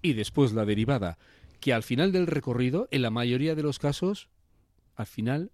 y 0.00 0.14
después 0.14 0.54
la 0.54 0.64
derivada? 0.64 1.18
Que 1.60 1.74
al 1.74 1.82
final 1.82 2.12
del 2.12 2.28
recorrido, 2.28 2.88
en 2.92 3.02
la 3.02 3.10
mayoría 3.10 3.54
de 3.54 3.62
los 3.62 3.78
casos, 3.78 4.30
al 4.96 5.04
final 5.04 5.50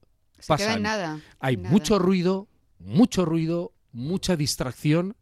pasa 0.46 0.78
nada. 0.78 1.20
Hay 1.40 1.56
mucho 1.56 1.98
ruido, 1.98 2.46
mucho 2.78 3.24
ruido, 3.24 3.72
mucha 3.90 4.36
distracción 4.36 5.16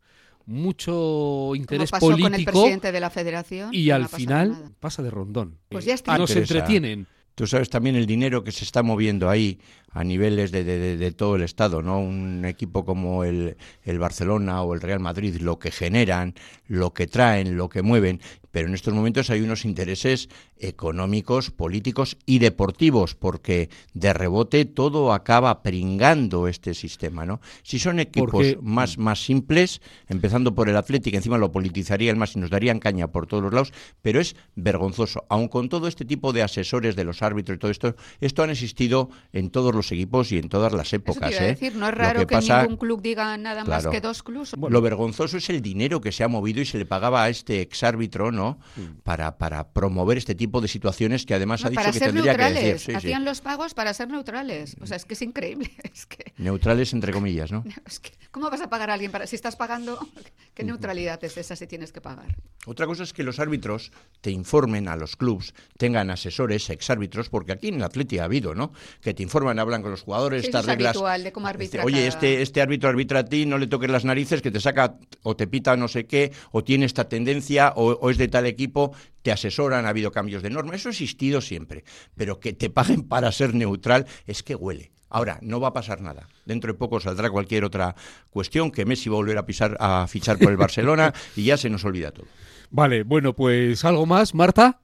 mucho 0.48 1.54
interés 1.54 1.90
pasó 1.90 2.06
político. 2.06 2.30
Con 2.30 2.34
el 2.34 2.44
presidente 2.44 2.90
de 2.90 3.00
la 3.00 3.10
Federación. 3.10 3.70
Y 3.72 3.90
al 3.90 4.08
final 4.08 4.72
pasa 4.80 5.02
de 5.02 5.10
rondón. 5.10 5.58
Pues 5.68 5.84
ya 5.84 5.94
está. 5.94 6.16
no 6.16 6.26
se 6.26 6.40
entretienen. 6.40 7.06
Tú 7.34 7.46
sabes 7.46 7.70
también 7.70 7.94
el 7.94 8.06
dinero 8.06 8.42
que 8.42 8.50
se 8.50 8.64
está 8.64 8.82
moviendo 8.82 9.30
ahí 9.30 9.60
a 9.92 10.02
niveles 10.02 10.50
de, 10.50 10.64
de, 10.64 11.12
todo 11.12 11.36
el 11.36 11.42
Estado, 11.42 11.82
¿no? 11.82 12.00
Un 12.00 12.44
equipo 12.44 12.84
como 12.84 13.22
el, 13.22 13.56
el, 13.84 13.98
Barcelona 14.00 14.62
o 14.62 14.74
el 14.74 14.80
Real 14.80 14.98
Madrid, 14.98 15.36
lo 15.36 15.60
que 15.60 15.70
generan, 15.70 16.34
lo 16.66 16.92
que 16.92 17.06
traen, 17.06 17.56
lo 17.56 17.68
que 17.68 17.82
mueven, 17.82 18.20
pero 18.58 18.66
en 18.66 18.74
estos 18.74 18.92
momentos 18.92 19.30
hay 19.30 19.40
unos 19.40 19.64
intereses 19.64 20.28
económicos, 20.58 21.52
políticos 21.52 22.16
y 22.26 22.40
deportivos, 22.40 23.14
porque 23.14 23.70
de 23.94 24.12
rebote 24.12 24.64
todo 24.64 25.12
acaba 25.12 25.62
pringando 25.62 26.48
este 26.48 26.74
sistema, 26.74 27.24
¿no? 27.24 27.40
Si 27.62 27.78
son 27.78 28.00
equipos 28.00 28.56
más, 28.60 28.98
más 28.98 29.24
simples, 29.24 29.80
empezando 30.08 30.56
por 30.56 30.68
el 30.68 30.76
Atlético, 30.76 31.16
encima 31.16 31.38
lo 31.38 31.52
politizaría 31.52 32.10
el 32.10 32.16
más 32.16 32.34
y 32.34 32.40
nos 32.40 32.50
darían 32.50 32.80
caña 32.80 33.12
por 33.12 33.28
todos 33.28 33.44
los 33.44 33.52
lados, 33.52 33.72
pero 34.02 34.20
es 34.20 34.34
vergonzoso. 34.56 35.24
Aun 35.28 35.46
con 35.46 35.68
todo 35.68 35.86
este 35.86 36.04
tipo 36.04 36.32
de 36.32 36.42
asesores 36.42 36.96
de 36.96 37.04
los 37.04 37.22
árbitros 37.22 37.54
y 37.54 37.58
todo 37.60 37.70
esto, 37.70 37.94
esto 38.20 38.42
han 38.42 38.50
existido 38.50 39.08
en 39.32 39.50
todos 39.50 39.72
los 39.72 39.92
equipos 39.92 40.32
y 40.32 40.38
en 40.38 40.48
todas 40.48 40.72
las 40.72 40.92
épocas. 40.92 41.30
Eso 41.30 41.44
¿eh? 41.44 41.46
decir, 41.46 41.76
no 41.76 41.88
es 41.88 41.94
raro 41.94 42.26
que, 42.26 42.36
ningún 42.36 42.76
club 42.76 43.02
diga 43.02 43.36
nada 43.38 43.64
más 43.64 43.86
que 43.86 44.00
dos 44.00 44.24
clubes. 44.24 44.56
Lo 44.68 44.80
vergonzoso 44.82 45.36
es 45.36 45.48
el 45.48 45.62
dinero 45.62 46.00
que 46.00 46.10
se 46.10 46.24
ha 46.24 46.28
movido 46.28 46.60
y 46.60 46.66
se 46.66 46.78
le 46.78 46.86
pagaba 46.86 47.22
a 47.22 47.28
este 47.28 47.60
exárbitro, 47.60 48.32
¿no? 48.32 48.47
Mm. 48.76 49.00
Para, 49.02 49.36
para 49.38 49.72
promover 49.72 50.18
este 50.18 50.34
tipo 50.34 50.60
de 50.60 50.68
situaciones 50.68 51.26
que 51.26 51.34
además 51.34 51.64
ha 51.64 51.70
dicho 51.70 51.92
que 51.92 52.00
tendría 52.00 52.36
que 52.36 52.52
decir. 52.52 52.96
Hacían 52.96 53.24
los 53.24 53.40
pagos 53.40 53.74
para 53.74 53.92
ser 53.94 54.08
neutrales. 54.08 54.76
O 54.80 54.86
sea, 54.86 54.96
es 54.96 55.04
que 55.04 55.14
es 55.14 55.22
increíble. 55.22 55.70
Es 55.88 56.06
que... 56.06 56.32
Neutrales 56.36 56.92
entre 56.92 57.12
comillas, 57.12 57.50
¿no? 57.50 57.64
¿Cómo 58.30 58.50
vas 58.50 58.60
a 58.60 58.68
pagar 58.68 58.90
a 58.90 58.94
alguien 58.94 59.10
para 59.10 59.26
si 59.26 59.36
estás 59.36 59.56
pagando? 59.56 59.98
¿Qué 60.54 60.62
neutralidad 60.62 61.22
es 61.24 61.36
esa 61.36 61.56
si 61.56 61.66
tienes 61.66 61.92
que 61.92 62.00
pagar? 62.00 62.36
Otra 62.66 62.86
cosa 62.86 63.02
es 63.02 63.12
que 63.12 63.22
los 63.22 63.38
árbitros 63.38 63.90
te 64.20 64.30
informen 64.30 64.88
a 64.88 64.96
los 64.96 65.16
clubs, 65.16 65.54
tengan 65.76 66.10
asesores, 66.10 66.68
exárbitros, 66.68 67.30
porque 67.30 67.52
aquí 67.52 67.68
en 67.68 67.76
el 67.76 67.82
Atleti 67.82 68.18
ha 68.18 68.24
habido, 68.24 68.54
¿no? 68.54 68.72
Que 69.00 69.14
te 69.14 69.22
informan, 69.22 69.58
hablan 69.58 69.82
con 69.82 69.90
los 69.90 70.02
jugadores, 70.02 70.44
estas 70.44 70.66
reglas. 70.66 70.96
de 71.22 71.32
cómo 71.32 71.46
arbitra 71.46 71.84
Oye, 71.84 72.06
este, 72.06 72.42
este 72.42 72.60
árbitro 72.60 72.90
arbitra 72.90 73.20
a 73.20 73.24
ti, 73.24 73.46
no 73.46 73.56
le 73.56 73.66
toques 73.66 73.90
las 73.90 74.04
narices, 74.04 74.42
que 74.42 74.50
te 74.50 74.60
saca 74.60 74.98
o 75.22 75.34
te 75.34 75.46
pita 75.46 75.76
no 75.76 75.88
sé 75.88 76.06
qué, 76.06 76.32
o 76.52 76.62
tiene 76.62 76.84
esta 76.84 77.08
tendencia, 77.08 77.72
o, 77.74 77.92
o 77.92 78.10
es 78.10 78.18
de 78.18 78.27
tal 78.28 78.46
equipo, 78.46 78.94
te 79.22 79.32
asesoran, 79.32 79.86
ha 79.86 79.90
habido 79.90 80.12
cambios 80.12 80.42
de 80.42 80.50
norma, 80.50 80.74
eso 80.74 80.88
ha 80.88 80.92
existido 80.92 81.40
siempre, 81.40 81.84
pero 82.16 82.40
que 82.40 82.52
te 82.52 82.70
paguen 82.70 83.02
para 83.08 83.32
ser 83.32 83.54
neutral 83.54 84.06
es 84.26 84.42
que 84.42 84.54
huele. 84.54 84.92
Ahora, 85.10 85.38
no 85.40 85.58
va 85.58 85.68
a 85.68 85.72
pasar 85.72 86.00
nada. 86.00 86.28
Dentro 86.44 86.72
de 86.72 86.78
poco 86.78 87.00
saldrá 87.00 87.30
cualquier 87.30 87.64
otra 87.64 87.94
cuestión 88.30 88.70
que 88.70 88.84
Messi 88.84 89.08
va 89.08 89.14
a 89.14 89.18
volver 89.18 89.38
a 89.38 89.46
pisar 89.46 89.76
a 89.80 90.06
fichar 90.06 90.38
por 90.38 90.50
el 90.50 90.58
Barcelona 90.58 91.14
y 91.36 91.44
ya 91.44 91.56
se 91.56 91.70
nos 91.70 91.84
olvida 91.84 92.10
todo. 92.10 92.26
Vale, 92.70 93.02
bueno, 93.04 93.34
pues 93.34 93.84
algo 93.84 94.04
más, 94.04 94.34
Marta. 94.34 94.80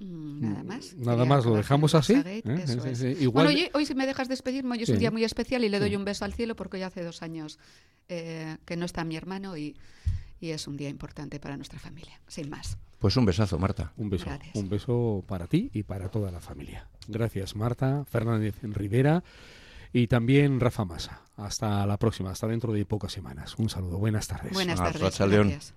Mm, 0.00 0.40
nada 0.40 0.64
más. 0.64 0.96
Nada 0.96 1.24
más, 1.24 1.44
lo 1.44 1.54
dejamos 1.54 1.94
así. 1.94 2.14
¿Eh? 2.24 3.28
Bueno, 3.32 3.50
hoy, 3.74 3.86
si 3.86 3.94
me 3.94 4.06
dejas 4.06 4.28
despedirme, 4.28 4.72
hoy 4.76 4.82
es 4.82 4.88
un 4.88 4.98
día 4.98 5.10
muy 5.10 5.22
especial 5.22 5.62
y 5.62 5.68
le 5.68 5.78
doy 5.78 5.94
un 5.94 6.04
beso 6.04 6.24
al 6.24 6.32
cielo 6.32 6.56
porque 6.56 6.78
hoy 6.78 6.82
hace 6.82 7.04
dos 7.04 7.22
años 7.22 7.58
eh, 8.08 8.56
que 8.64 8.76
no 8.76 8.86
está 8.86 9.04
mi 9.04 9.16
hermano 9.16 9.56
y, 9.56 9.76
y 10.40 10.50
es 10.50 10.66
un 10.66 10.76
día 10.76 10.88
importante 10.88 11.38
para 11.38 11.56
nuestra 11.56 11.78
familia, 11.78 12.20
sin 12.26 12.48
más. 12.48 12.78
Pues 12.98 13.16
un 13.16 13.24
besazo, 13.24 13.58
Marta. 13.58 13.92
Un 13.96 14.10
beso. 14.10 14.26
Un 14.54 14.68
beso 14.68 15.24
para 15.26 15.46
ti 15.46 15.70
y 15.72 15.82
para 15.84 16.08
toda 16.08 16.30
la 16.30 16.40
familia. 16.40 16.86
Gracias, 17.08 17.56
Marta, 17.56 18.04
Fernández 18.04 18.56
Rivera 18.62 19.24
y 19.92 20.06
también 20.06 20.60
Rafa 20.60 20.84
Masa. 20.84 21.22
Hasta 21.36 21.86
la 21.86 21.96
próxima, 21.96 22.30
hasta 22.30 22.46
dentro 22.46 22.72
de 22.72 22.84
pocas 22.84 23.12
semanas. 23.12 23.58
Un 23.58 23.70
saludo. 23.70 23.98
Buenas 23.98 24.28
tardes. 24.28 24.52
Buenas 24.52 24.78
tardes. 24.78 25.18
Gracias. 25.18 25.74